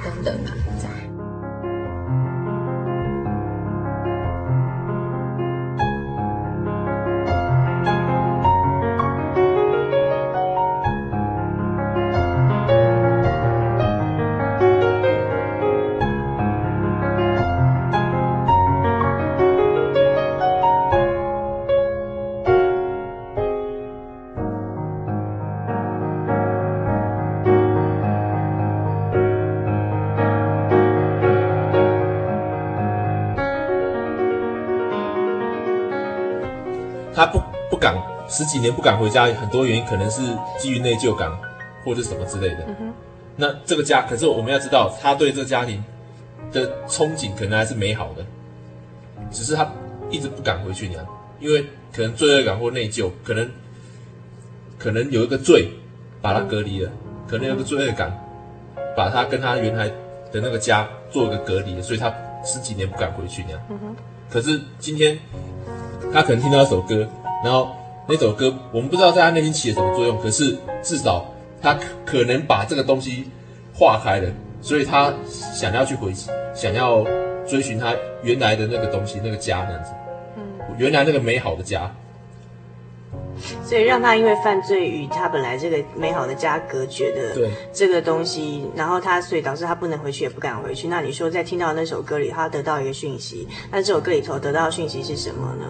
[0.02, 0.50] 等等啊。
[1.15, 1.15] 他
[38.46, 40.22] 几年不敢回家，很多原因可能是
[40.58, 41.30] 基于内疚感，
[41.84, 42.64] 或者什么之类的。
[42.80, 42.92] 嗯。
[43.36, 45.84] 那这个家，可是我们要知道，他对这个家庭
[46.52, 48.24] 的憧憬可能还是美好的，
[49.30, 49.70] 只是他
[50.10, 51.06] 一直不敢回去那样，
[51.40, 53.50] 因为可能罪恶感或内疚，可能
[54.78, 55.68] 可能有一个罪
[56.22, 56.90] 把他隔离了，
[57.28, 58.10] 可能有个罪恶感
[58.96, 59.88] 把他跟他原来
[60.32, 62.12] 的那个家做一个隔离，所以他
[62.44, 63.60] 十几年不敢回去那样。
[63.70, 63.94] 嗯。
[64.30, 65.18] 可是今天。
[66.12, 67.06] 他可能听到一首歌，
[67.42, 67.74] 然后
[68.08, 71.26] 那首歌我们不知道在他内心起了什么作用，可是至少
[71.60, 73.24] 他可可能把这个东西
[73.74, 74.30] 化开了，
[74.60, 76.12] 所以他想要去回，
[76.54, 77.04] 想要
[77.46, 79.90] 追寻他原来的那个东西，那个家那样子，
[80.36, 80.42] 嗯，
[80.78, 81.90] 原来那个美好的家。
[83.62, 90.88] 所以让他因为犯罪与他本来这个美好的家隔绝的这个东西，然后他所以导致他不能回去，也不敢回去。
[90.88, 95.66] 那你说在听到那首歌里，他得到一个讯息，那这首歌里头得到的讯息是什么呢？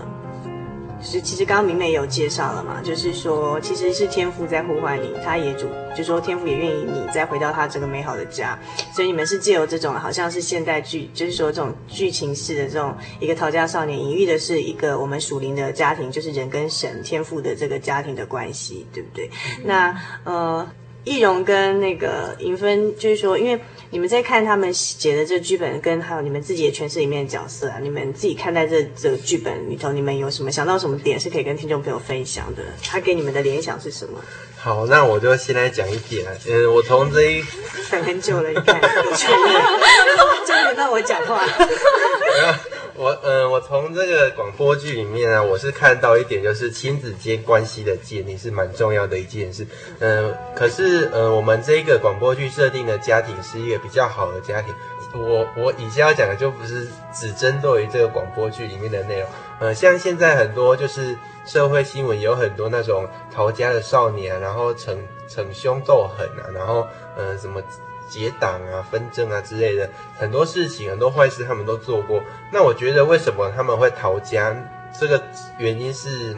[1.03, 8.59] 是，其实刚刚明媚也有介绍了嘛，就是说，其实是天父在呼唤你，他也主，就说天父也愿意你再回到他这个美好的家，
[8.95, 19.31] 所以你们是借由这种好像是现代剧，就是说这种剧情式的这种一个逃家少年，隐喻的是一个我们属灵的家庭，就是人跟神天父的这个家庭的关系，对不对？
[19.59, 20.67] 嗯、那呃。
[21.07, 23.59] 易容跟那个银芬，就是说，因为
[23.91, 32.63] 你们在看他们写的这个剧本，跟还有你们自己的诠释里面的角色啊，你们自己看待这这个剧本里头，你们有什么想到什么点是可以跟听众朋友分享的？
[32.83, 34.21] 他给你们的联想是什么？
[34.59, 36.27] 好，那我就先来讲一点。
[36.49, 37.45] 嗯， 我从这一
[37.89, 41.41] 等很久了，你看，终于轮到我讲话。
[42.99, 49.67] 我嗯、我从这个广播剧里面啊，我是看到一点，就是亲子间关系的建立是蛮重要的一件事。
[50.01, 54.75] 嗯、可是呃，我们这个广播剧设定的家庭是一个比较好的家庭。
[55.15, 59.29] 我我以下要讲的就不是只针对于这个广播剧里面的内容。
[59.61, 61.17] 呃，像现在很多就是
[61.47, 66.87] 社会新闻有很多那种逃家的少年，然后逞逞凶斗狠啊，然后
[67.17, 67.63] 呃什么。
[68.09, 69.89] 结党啊、纷争啊之类的
[70.19, 72.23] 很多事情，很多坏事他们都做过。
[72.53, 74.55] 那我觉得为什么他们会逃家？
[74.99, 75.23] 这个
[75.59, 76.37] 原因是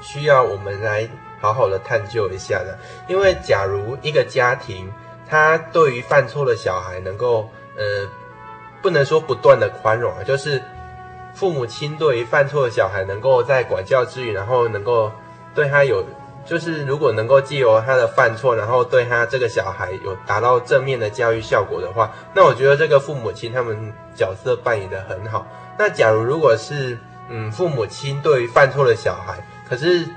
[0.00, 1.08] 需要我们来
[1.40, 2.78] 好好的探究一下的。
[3.06, 4.92] 因为假如一个家庭，
[5.28, 8.08] 他对于犯错的小孩能够呃，
[8.82, 10.60] 不能说不断的宽容啊，就是
[11.34, 15.12] 父母亲对于犯错的小孩能够在管教之余，然后能够
[15.54, 16.04] 对他有。
[16.44, 25.46] 就是如果能够借由他的犯错，然后对他这个小孩有达到正面的教育效果的话，那我觉得这个父母亲他们角色扮演得很好。
[25.78, 30.08] 那假如如果是嗯父母亲对于犯错的小孩，可是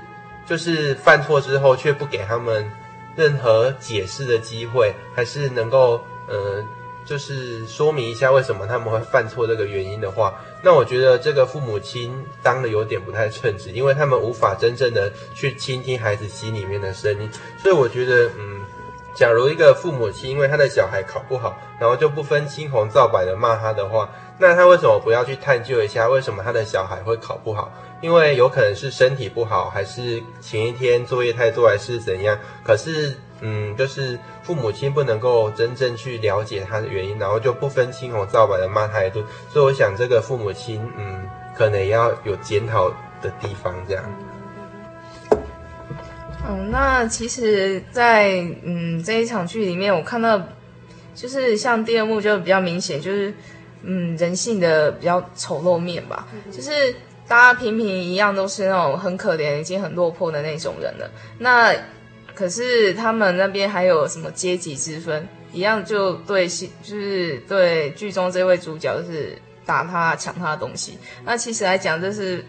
[0.46, 2.70] 就是犯错之后却不给他们
[3.16, 6.64] 任何解释的机会，还是能够呃。
[7.04, 17.30] 就是说明一下为什么他们会犯错这个原因的话，那我觉得这个父母亲当的有点不太称职，因为他们无法真正的去倾听孩子心里面的声音。
[17.62, 18.62] 所以我觉得，嗯，
[19.14, 27.70] 假如一个父母亲因为他的小孩考不好，然后就不分青红皂白的骂他的话，那他为什么不要去探究一下为什么他的小孩会考不好？
[28.00, 32.38] 因为有可能是身体不好，还是前一天作业太多，还是怎样？
[32.64, 33.14] 可是。
[33.40, 42.88] 嗯，就是父母亲不能够真正去了解他的原因，然后就不分青红皂白的骂他一顿，所以我想这个父母亲，嗯，可能也要有检讨
[43.20, 44.04] 的地方，这样。
[46.48, 50.40] 嗯，那其实在，在嗯这一场剧里面，我看到
[51.14, 53.34] 就是像第二幕就比较明显，就是
[53.82, 56.94] 嗯人性的比较丑陋面吧，就是
[57.26, 61.74] 大家平平一样都是那种很可怜、已经很落魄的那种人了，那。
[62.34, 65.26] 可是他们那边还有什么阶级之分？
[65.52, 70.98] 一样就对，就是对剧中这位主角就是打他、抢他的东西。
[71.24, 72.44] 那其实来讲，这是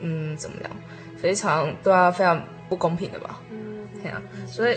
[0.00, 0.70] 嗯怎么样？
[1.20, 3.40] 非常对啊，非常不公平的吧？
[3.50, 4.76] 嗯，对啊，所以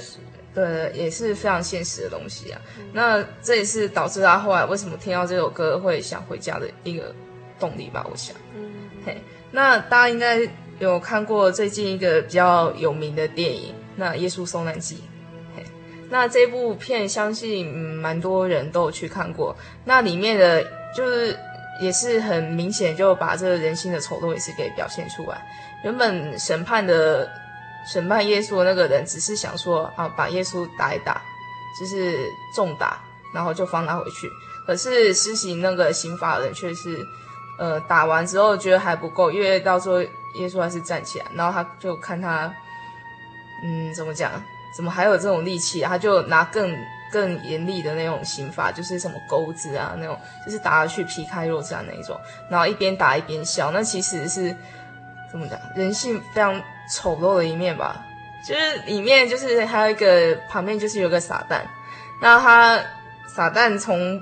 [0.56, 2.60] 对，也是非常现实的东西啊。
[2.92, 7.14] 那这也是导致他后来为什么听到这首歌会想回家的一个
[7.60, 8.04] 动力吧？
[8.10, 8.72] 我想，嗯，
[9.06, 9.22] 嘿，
[9.52, 10.42] 那大家应该
[10.80, 13.76] 有看过最近一个比较有名的电影。
[14.00, 14.96] 那《耶稣受难记》，
[16.10, 19.56] 那这部片相信嗯蛮多人都有去看过。
[19.86, 20.64] 那里面的
[20.96, 21.38] 就是
[21.80, 25.40] 也是很明显就把这人性的丑陋也是给表现出来。
[25.84, 27.30] 原本审判的
[27.86, 31.22] 审判耶稣的那个人只是想说啊，把耶稣打一打，
[31.80, 32.18] 就是
[32.56, 33.00] 重打，
[33.32, 34.28] 然后就放他回去。
[34.66, 37.06] 可是施行那个刑罚的人却是，
[37.60, 42.52] 呃，打完之后觉得还不够，因为到时候耶稣还是站起来，然后他就看他。
[43.64, 44.32] 嗯，怎么讲？
[44.76, 45.90] 怎么还有这种力气啊？
[45.90, 46.78] 他就拿更
[47.12, 52.16] 更严厉的那种刑罚，就是什么钩子啊，那种就是打下去皮开肉绽那一种，
[52.52, 53.72] 然后一边打一边笑。
[53.72, 54.56] 那其实是
[55.32, 55.60] 怎么讲？
[55.76, 56.62] 人性非常
[56.94, 58.06] 丑陋的一面吧。
[58.48, 61.62] 就是里面就是还有一个旁边就是有个撒旦，
[62.22, 62.80] 那他
[63.28, 64.22] 撒旦从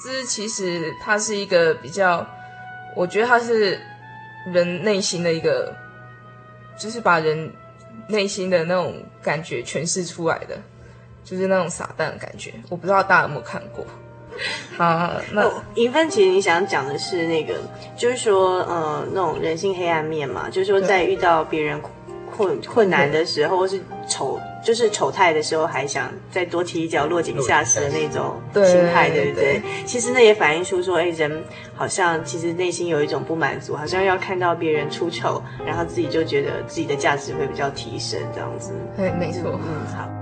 [0.00, 2.24] 之其实他是一个比较，
[2.94, 3.80] 我觉得他是
[4.46, 5.74] 人内心的一个，
[6.78, 7.52] 就是把人。
[8.08, 10.58] 内心的那种感觉诠释出来的，
[11.24, 12.52] 就是那种撒旦的感觉。
[12.68, 13.84] 我不知道大家有没有看过。
[14.76, 17.54] 好，那银芬，其实你想讲的是那个，
[17.96, 21.80] 就是说，呃，那种人性黑暗面嘛，就是说，在遇到别人
[22.38, 24.40] 困困难的时候，或是丑。
[24.60, 28.34] 就是丑态的时候，还想再多踢一脚落井下石的那种
[28.66, 31.42] 心态，对不对，其实那也反映出说，哎，人
[31.76, 38.72] 好像其实内心有一种不满足，好像要看到别人出丑，然后自己就觉得自己的价值会比较提升，这样子。
[38.96, 39.42] 对，没错。
[39.52, 40.17] 嗯，好。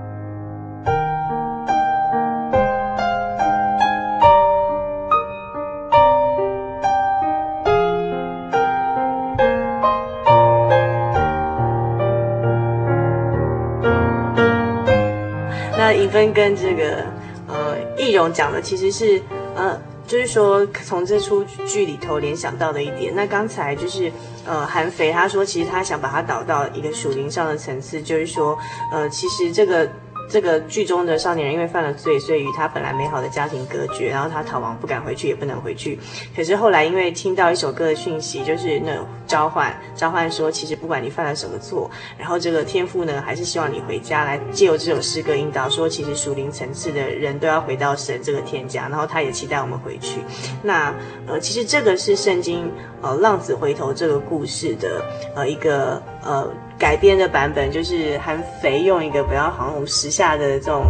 [16.09, 17.03] 分跟这个
[17.47, 19.21] 呃易容讲的其实是
[19.55, 23.13] 呃，就是说从这出剧里头联想到的一点。
[23.15, 24.11] 那刚才就是
[24.45, 28.57] 呃韩非他说，其实他想把它导到一个属灵上的层次，就是说
[28.91, 29.89] 呃，其实这个
[30.29, 35.97] 这个剧中的少年人因为犯了罪，所以与他本来美好的家庭隔绝，然后他逃亡，不敢回去，也不能回去。
[36.35, 50.19] 可是后来因为听到一首歌的讯息，就是那种召唤，召唤说，其实不管你犯了什么错，然后这个天父呢，还是希望你回家来，借由这首诗歌引导说，其实属灵层次的人都要回到神这个天家，然后他也期待我们回去。
[50.61, 50.93] 那
[51.25, 52.69] 呃，其实这个是圣经
[53.01, 55.03] 呃浪子回头这个故事的
[55.35, 56.51] 呃一个呃。
[56.77, 60.83] 改编的版本就是韩肥用一个比较好像时下的这种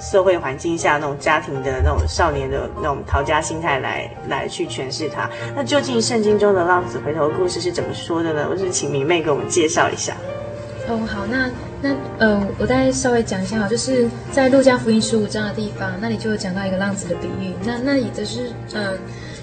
[0.00, 5.30] 社会环境下那种家庭的那种少年的那种逃家心态来来去诠释它。
[5.54, 8.48] 那究竟圣经中的浪子回头的故事是怎么说的呢？
[8.50, 10.16] 我是请明媚给我们介绍一下。
[10.88, 11.48] 哦，好，那
[11.80, 17.54] 那呃，我再稍微讲一下哈，就是在路加福音十五章的地方，那里就有讲到一个浪子的比喻。
[17.64, 18.92] 那那里的是嗯、呃，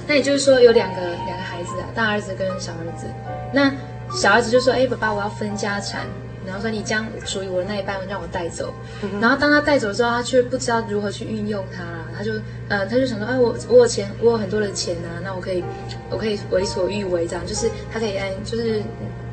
[0.05, 3.05] 那也就是说有两个两个孩子啊，大儿子跟小儿子。
[3.53, 3.71] 那
[4.11, 6.05] 小孩子就说：“哎，爸爸，我要分家产。
[6.45, 8.73] 然后说你将属于我的那一半让我带走。
[9.21, 11.83] 然后当他带走之后，他却不知道如何去运用它。
[12.17, 12.31] 他就，
[12.69, 15.63] 呃，他就想说：哎，我我有钱，我有很多的钱啊，那我可以，
[16.09, 18.81] 我可以为所欲为，这样就是他可以按，就是。”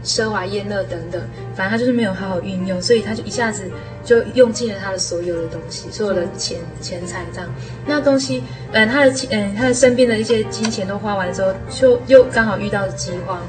[0.05, 1.21] 奢华宴乐等等，
[1.55, 3.69] 反正他就是没有好好运用，所以他就一下子
[4.05, 7.49] 就用尽了他的所有的东西，所有的钱钱财这样。
[7.87, 8.43] 那东西，
[8.73, 13.41] 嗯，他的钱，嗯，他的身边的一些金钱都花完之后，就又刚好遇到了饥荒，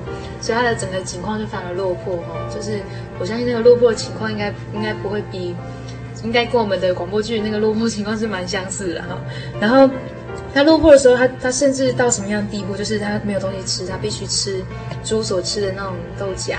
[0.42, 2.48] 所以他的整个情况就非常的落魄哈。
[2.54, 2.80] 就是
[3.20, 5.56] 我相信那个落魄的情况应该应该不会比，
[6.24, 9.20] 应该跟我们的广播剧那个落魄情况是蛮相似的哈。
[9.60, 9.90] 然后。
[10.54, 12.76] 他落魄的时候，他他甚至到什么样的地步？
[12.76, 14.64] 就是他没有东西吃，他必须吃
[15.04, 16.58] 猪所吃的那种豆荚。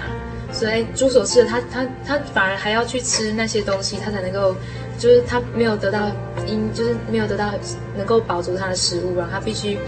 [0.52, 4.54] 所以猪所吃的，他他他反而还要去吃那些东西，他才能够，
[4.98, 6.10] 就是他没有得到
[6.46, 7.52] 因，就是没有得到
[7.96, 9.78] 能够饱足他的食物，然后他必须，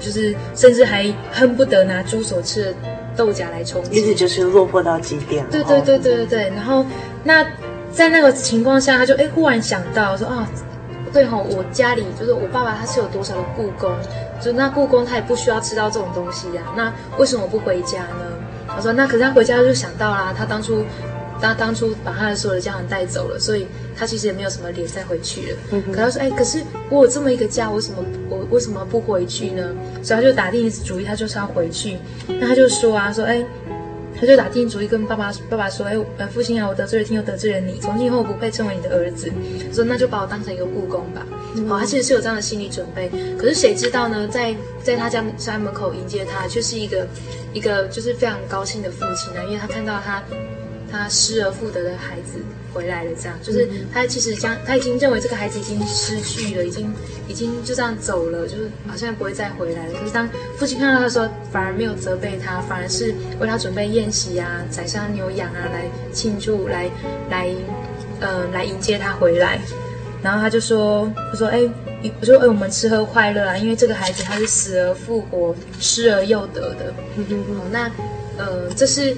[0.00, 2.74] 就是甚至还恨不得拿猪所吃的
[3.16, 3.98] 豆荚来充饥。
[3.98, 5.50] 意思就是落魄到极点了。
[5.50, 6.48] 对对对对对对。
[6.56, 6.84] 然后
[7.22, 7.46] 那
[7.92, 10.48] 在那个情况下，他就哎忽然想到说啊。
[11.12, 13.90] 对吼，我家里就是我爸爸，他是有多少个雇工，
[14.40, 16.74] 就那雇工他也不需要吃到这种东西呀、啊。
[16.76, 18.26] 那为什么我不回家呢？
[18.68, 20.84] 他说，那可是他回家就想到啦，他当初，
[21.40, 25.58] 他当初把他的所有的家人带走了，所以他其实也没有什么脸再回去了。
[25.72, 27.98] 嗯、可他说，哎，可是我有这么一个家，为什么
[28.28, 29.74] 我为什么不回去呢？
[30.02, 31.98] 所以他就打定主意，他就是要回去。
[32.28, 33.44] 那他就说啊，说哎。
[34.20, 39.32] 他就打定主意跟爸爸爸爸说：“哎，呃，父亲啊，我得罪了天，又得罪了你，从今以后我不配称为你的儿子，
[39.72, 41.26] 说那就把我当成一个雇工吧。
[41.56, 43.10] 嗯”好，他其实是有这样的心理准备。
[43.38, 44.28] 可是谁知道呢？
[44.28, 47.06] 在在他家家门口迎接他，却是一个
[47.54, 50.22] 一个就是非常高兴的父亲呢，因为他看到他。
[50.90, 52.40] 他失而复得的孩子
[52.72, 56.92] 回来了，这样就是他其实将他已经认为这个孩子已经失去了，已经
[57.28, 59.92] 已经就这样走了，就是好像不会再回来了。
[59.98, 66.90] 可是当父亲看到他的时候，反而没有责备他，反而是为他准备宴席啊，宰杀牛羊啊，来庆祝，来
[67.30, 67.48] 来
[68.20, 69.60] 呃来迎接他回来。
[70.22, 71.62] 然后他就说，他说哎，
[72.20, 76.92] 我说哎，我们吃喝快乐啊，因为这个孩子他是死而复活，失而又得的。
[77.16, 77.90] 好，那
[78.36, 79.16] 呃这是。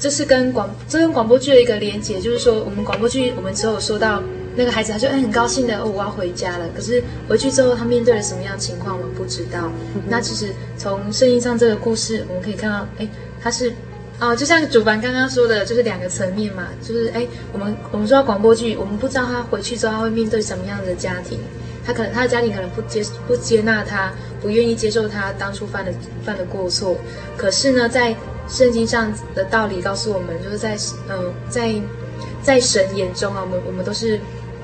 [0.00, 4.22] 这是跟广这跟广播剧的一个连结，就是说我们广播剧我们之后有说到
[4.56, 6.66] 那个孩子，他就哎很高兴的哦，我要回家了。
[6.74, 9.70] 可是回去之后他面对了什么样的情况，我们不知道。
[9.94, 13.06] 嗯、那其实从圣经上这个故事，我们可以看到，哎，
[13.42, 13.72] 他是
[14.18, 21.38] 哦，就像主凡刚刚说的，就是两个层面嘛，就是哎，我们我们说到广播剧，我们不知道他回去之后他会面对什么样的家庭，
[21.84, 25.92] 他可能他的家庭可能不接不接纳他，不愿意接受他当初犯的
[26.24, 26.96] 犯的过错。
[27.36, 28.14] 可是呢，在
[28.48, 30.74] 圣经上的道理告诉我们，就是在
[31.08, 31.74] 嗯、呃，在
[32.42, 34.20] 在神眼中啊，我们我们都是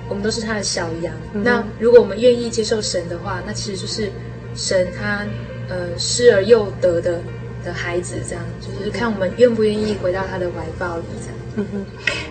[0.08, 1.14] 我们都是他的小羊。
[1.34, 4.10] 嗯、那如果我们愿意接受神的话，那其实就是
[4.54, 5.24] 神他
[5.68, 7.20] 呃失而又得的
[7.64, 11.36] 的孩子，这样就是看我们愿不愿意回到他的怀抱里，这样。
[11.56, 11.86] 嗯哼，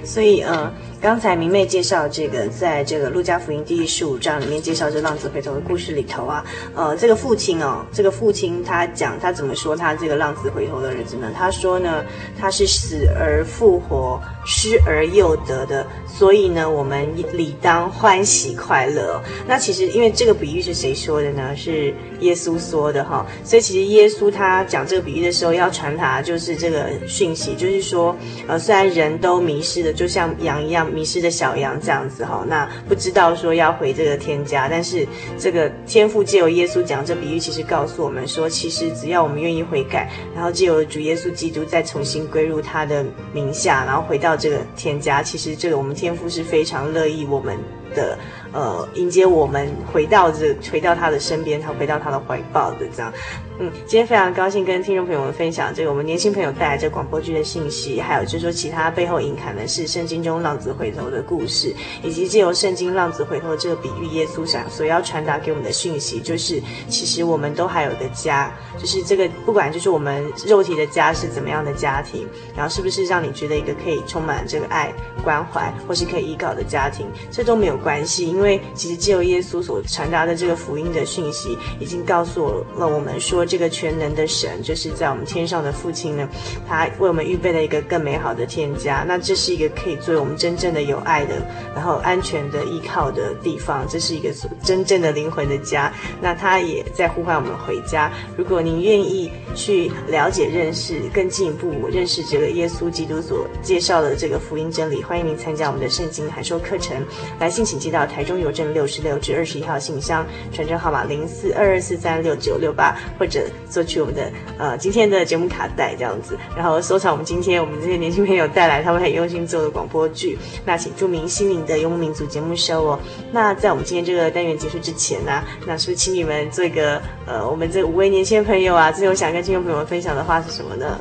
[0.05, 0.71] 所以呃。
[1.05, 6.43] 刚才明媚介绍这个，在这个路加福音第十五章里面介绍这浪子回头的故事里头啊，
[6.73, 11.31] 呃，这个父亲哦，这个父亲他讲他怎么说他这个浪子回头的日子呢？
[11.37, 12.03] 他说呢，
[12.39, 19.21] 他是死而复活，失而又得的，所以呢，我们理当欢喜快乐。
[19.47, 21.53] 那其实因为这个比喻是谁说的呢？
[21.55, 28.15] 是耶稣说的哈，所以其实耶稣他讲这个比喻的时候要传达就是这个讯息，就是说，
[28.47, 30.85] 呃，虽然人都迷失的，就像羊一样。
[30.85, 35.05] 迷失的小羊这样子哈，那不知道说要回这个天家，但是
[35.37, 47.57] 这个天父借由耶稣讲这比喻，其实告诉我们说，其实只要我们愿意悔改，然后借由主耶稣基督再重新归入他的名下，然后回到这个添加，其实这个我们天父是非常乐意我们
[47.95, 48.17] 的。
[48.55, 53.11] 呃，迎接我们回到这，回到他的身边，他回到他的怀抱的这样。
[53.59, 72.25] 嗯，今天非常高兴跟听众朋友们分享这个我们年轻朋友带来这广播剧的信息，还有就是说其他背后隐含的是圣经中浪子回头的故事，以及借由圣经浪子回头这个比喻，耶稣想所要传达给我们的讯息，就是其实我们都还有个家，就是这个不管就是我们肉体的家是怎么样的家庭，
[72.55, 74.93] 然后是不是让你觉得一个可以充满这个爱
[75.23, 78.44] 关怀或是可以依靠的家庭，这都没有关系，因为。
[78.45, 86.29] 因为其实借由耶稣所传达的这个福音的讯息，已经告诉了我们说，这个全能的神就是在我们天上的父亲呢，
[86.67, 89.03] 他为我们预备了一个更美好的天家。
[89.07, 91.43] 那这是一个可以作为我们真正的有爱的，
[91.73, 93.83] 然后安全的依靠的地方。
[93.89, 94.29] 这是一个
[94.63, 95.91] 真正的灵魂的家。
[96.21, 98.11] 那他也在呼唤我们回家。
[98.37, 106.95] 如果您愿意去了解、认识、更进一步认识这个耶稣基督所介绍的这个福音真理，欢迎您参加我们的圣经函授课程。
[107.39, 108.35] 来信请寄到台中。
[108.45, 120.37] 邮政六十六至二十一号信箱，传真号码零四二二四三六九六八，或者索取我们的呃今天的节目卡带这样子，然后收藏我们今天我们这些年轻朋友带来他们很用心做的广播剧。
[120.65, 122.99] 那请注明心灵的游牧民族节目收哦。
[123.31, 130.99] 那在我们今天这个单元结束之前呢，那是不是请你们做一个呃我们这五位年轻朋友啊，最后想跟听众朋友们分享的话是什么呢？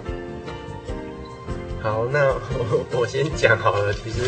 [1.85, 2.35] 好，那
[2.97, 3.93] 我，先讲好了。
[3.93, 4.23] 其实，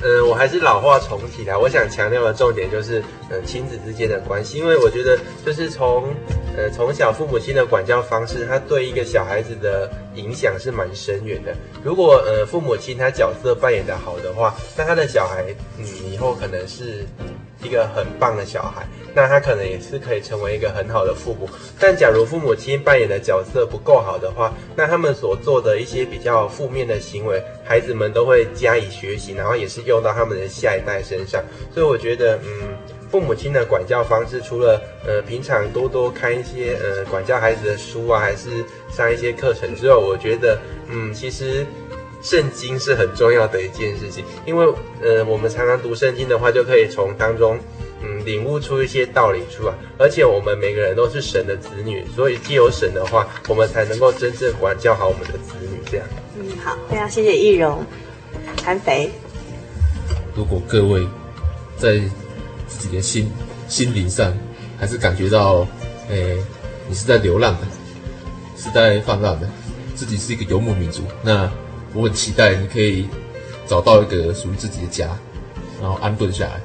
[0.00, 1.58] 呃，我还是老话重提啦。
[1.58, 4.58] 我想强调的重点就是，呃，亲子之间的关系。
[4.58, 6.14] 因为我觉得，就是从，
[6.56, 11.52] 呃，从小父母亲的管教方式，他对一个小孩子的影响是蛮深远的。
[11.82, 15.44] 如果，呃，父母亲他角色扮演得好的话，那他的小孩，
[15.78, 17.04] 嗯，以后可能是
[17.62, 18.86] 一个很棒的小孩。
[19.12, 21.48] 那他可能也是可以成为一个很好的父母，
[21.80, 31.42] 但假如父母亲扮演的角色不够好的话，那他们所做的一些比较负面的行为，孩子们都会加以学习，然后也是用到他们的下一代身上。
[31.74, 32.68] 所以我觉得，嗯，
[33.10, 40.56] 父母亲的管教方式，除了呃平常多多看一些呃管教孩子的书啊，还是上一些课程之后，我觉得，
[40.88, 41.66] 嗯，其实
[42.22, 44.66] 圣经是很重要的一件事情，因为
[45.02, 47.58] 呃我们常常读圣经的话，就可以从当中。
[48.02, 55.78] 嗯，领悟出一些道理出来，而且我们每个人都是神的子女，所以既有神的话，我们才能够真正管教好我们的子女。
[55.84, 56.06] 这样，
[56.38, 57.84] 嗯，好，非常谢谢易容，
[58.64, 59.10] 韩肥。
[60.34, 61.06] 如果各位
[61.76, 62.00] 在
[62.66, 63.30] 自己的心
[63.68, 64.34] 心灵上，
[64.78, 65.66] 还是感觉到，
[66.08, 66.38] 诶，
[66.88, 67.66] 你是在流浪的，
[68.56, 69.46] 是在放浪的，
[69.94, 71.52] 自己是一个游牧民族，那
[71.94, 73.06] 我很期待你可以
[73.66, 75.08] 找到一个属于自己的家，
[75.80, 76.60] 然后安顿下来。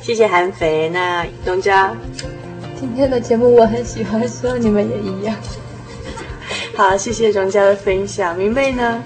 [0.00, 1.96] 谢谢韩肥，那荣佳，
[2.78, 5.36] 今天的节目我很喜欢，希望你们也一样。
[6.74, 8.36] 好，谢谢荣佳的分享。
[8.36, 9.02] 明媚呢？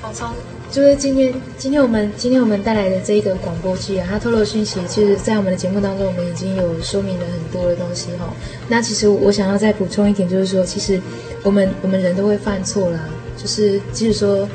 [0.00, 0.30] 好，从
[0.70, 8.32] 就是今天，今天我们今天我们带来的这一个广播剧啊，它透露讯息，其实，在我们的节目当中，我们已经有说明了很多的东西哈。
[8.68, 11.00] 那其实我想要再补充一点，就是说，其实
[11.42, 13.00] 我们我们人都会犯错啦，
[13.40, 14.48] 就是即使说。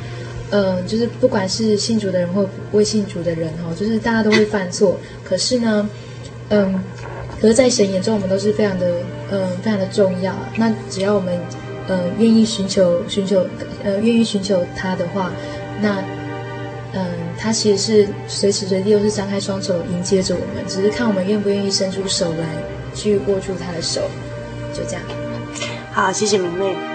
[0.52, 4.96] 呃，就是不管是信主的人或未信主的人哈，就是大家都会犯错。
[5.24, 5.90] 可是呢，
[6.50, 6.80] 嗯，
[7.42, 8.86] 可是，在神眼中，我们都是非常的，
[9.32, 10.36] 嗯，非常的重要。
[10.56, 11.36] 那只要我们，
[11.88, 13.44] 呃，愿意寻求、寻求，
[13.84, 15.32] 呃，愿意寻求他的话，
[15.82, 16.04] 那，
[16.94, 17.08] 嗯，
[17.40, 22.46] 他其实是随时随地都是张开双手迎接着我们，只是看我们愿不愿意伸出手来
[22.94, 24.02] 去握住他的手，
[24.76, 25.02] 就这样。
[25.92, 26.95] 好，谢谢明媚。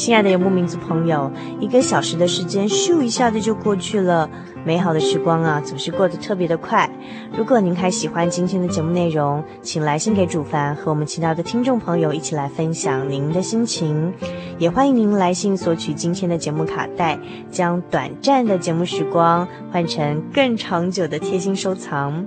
[0.00, 1.30] 亲爱的游牧民族朋友，
[1.60, 4.30] 一个小时的时间，咻一下子就过去了。
[4.64, 6.88] 美好的时光啊，总是过得特别的快。
[7.36, 14.10] 如果您还喜欢今天的节目内容，请来信给主凡和我们其他的听众朋友一起来分享您的心情。
[14.56, 17.18] 也欢迎您来信索取今天的节目卡带，
[17.50, 22.26] 将短暂的节目时光换成更长久的贴心收藏。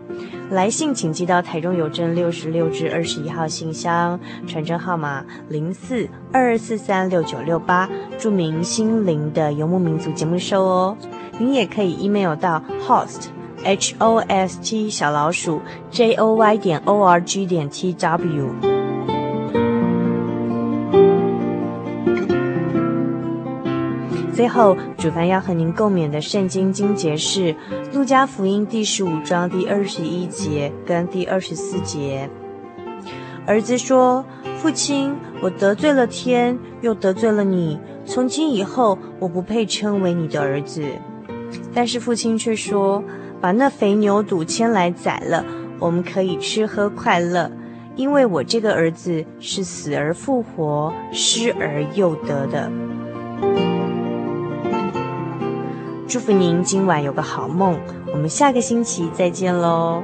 [0.54, 7.89] 来信请寄到台中邮政六十六至二十一号信箱，传真号码零四二二四三六九六八，
[8.20, 10.95] 注明“心灵的游牧民族”节目收哦。
[11.39, 13.30] 您也可以 email 到 host
[13.64, 18.82] h o s t 小老鼠 j o y 点 o r g 点 t w。
[24.34, 27.53] 最后，主凡要和您共勉的圣经经节是
[27.93, 32.27] 《路加福音》第十五章第二十一节跟第二十四节。
[33.45, 34.25] 儿子说
[34.57, 37.79] ：“父亲，我得罪了天，又得罪了你。
[38.05, 40.84] 从今以后，我不配称为你的儿子。”
[41.71, 43.03] 但是父亲却说
[43.39, 45.45] ：“把那肥牛肚牵来宰了，
[45.77, 47.51] 我们可以吃喝快乐，
[47.95, 52.71] 因为我这个儿子是死而复活，失而又得的。”
[56.14, 57.76] 祝福您今晚有个好梦，
[58.11, 60.03] 我们下个星期再见喽。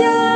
[0.00, 0.29] 光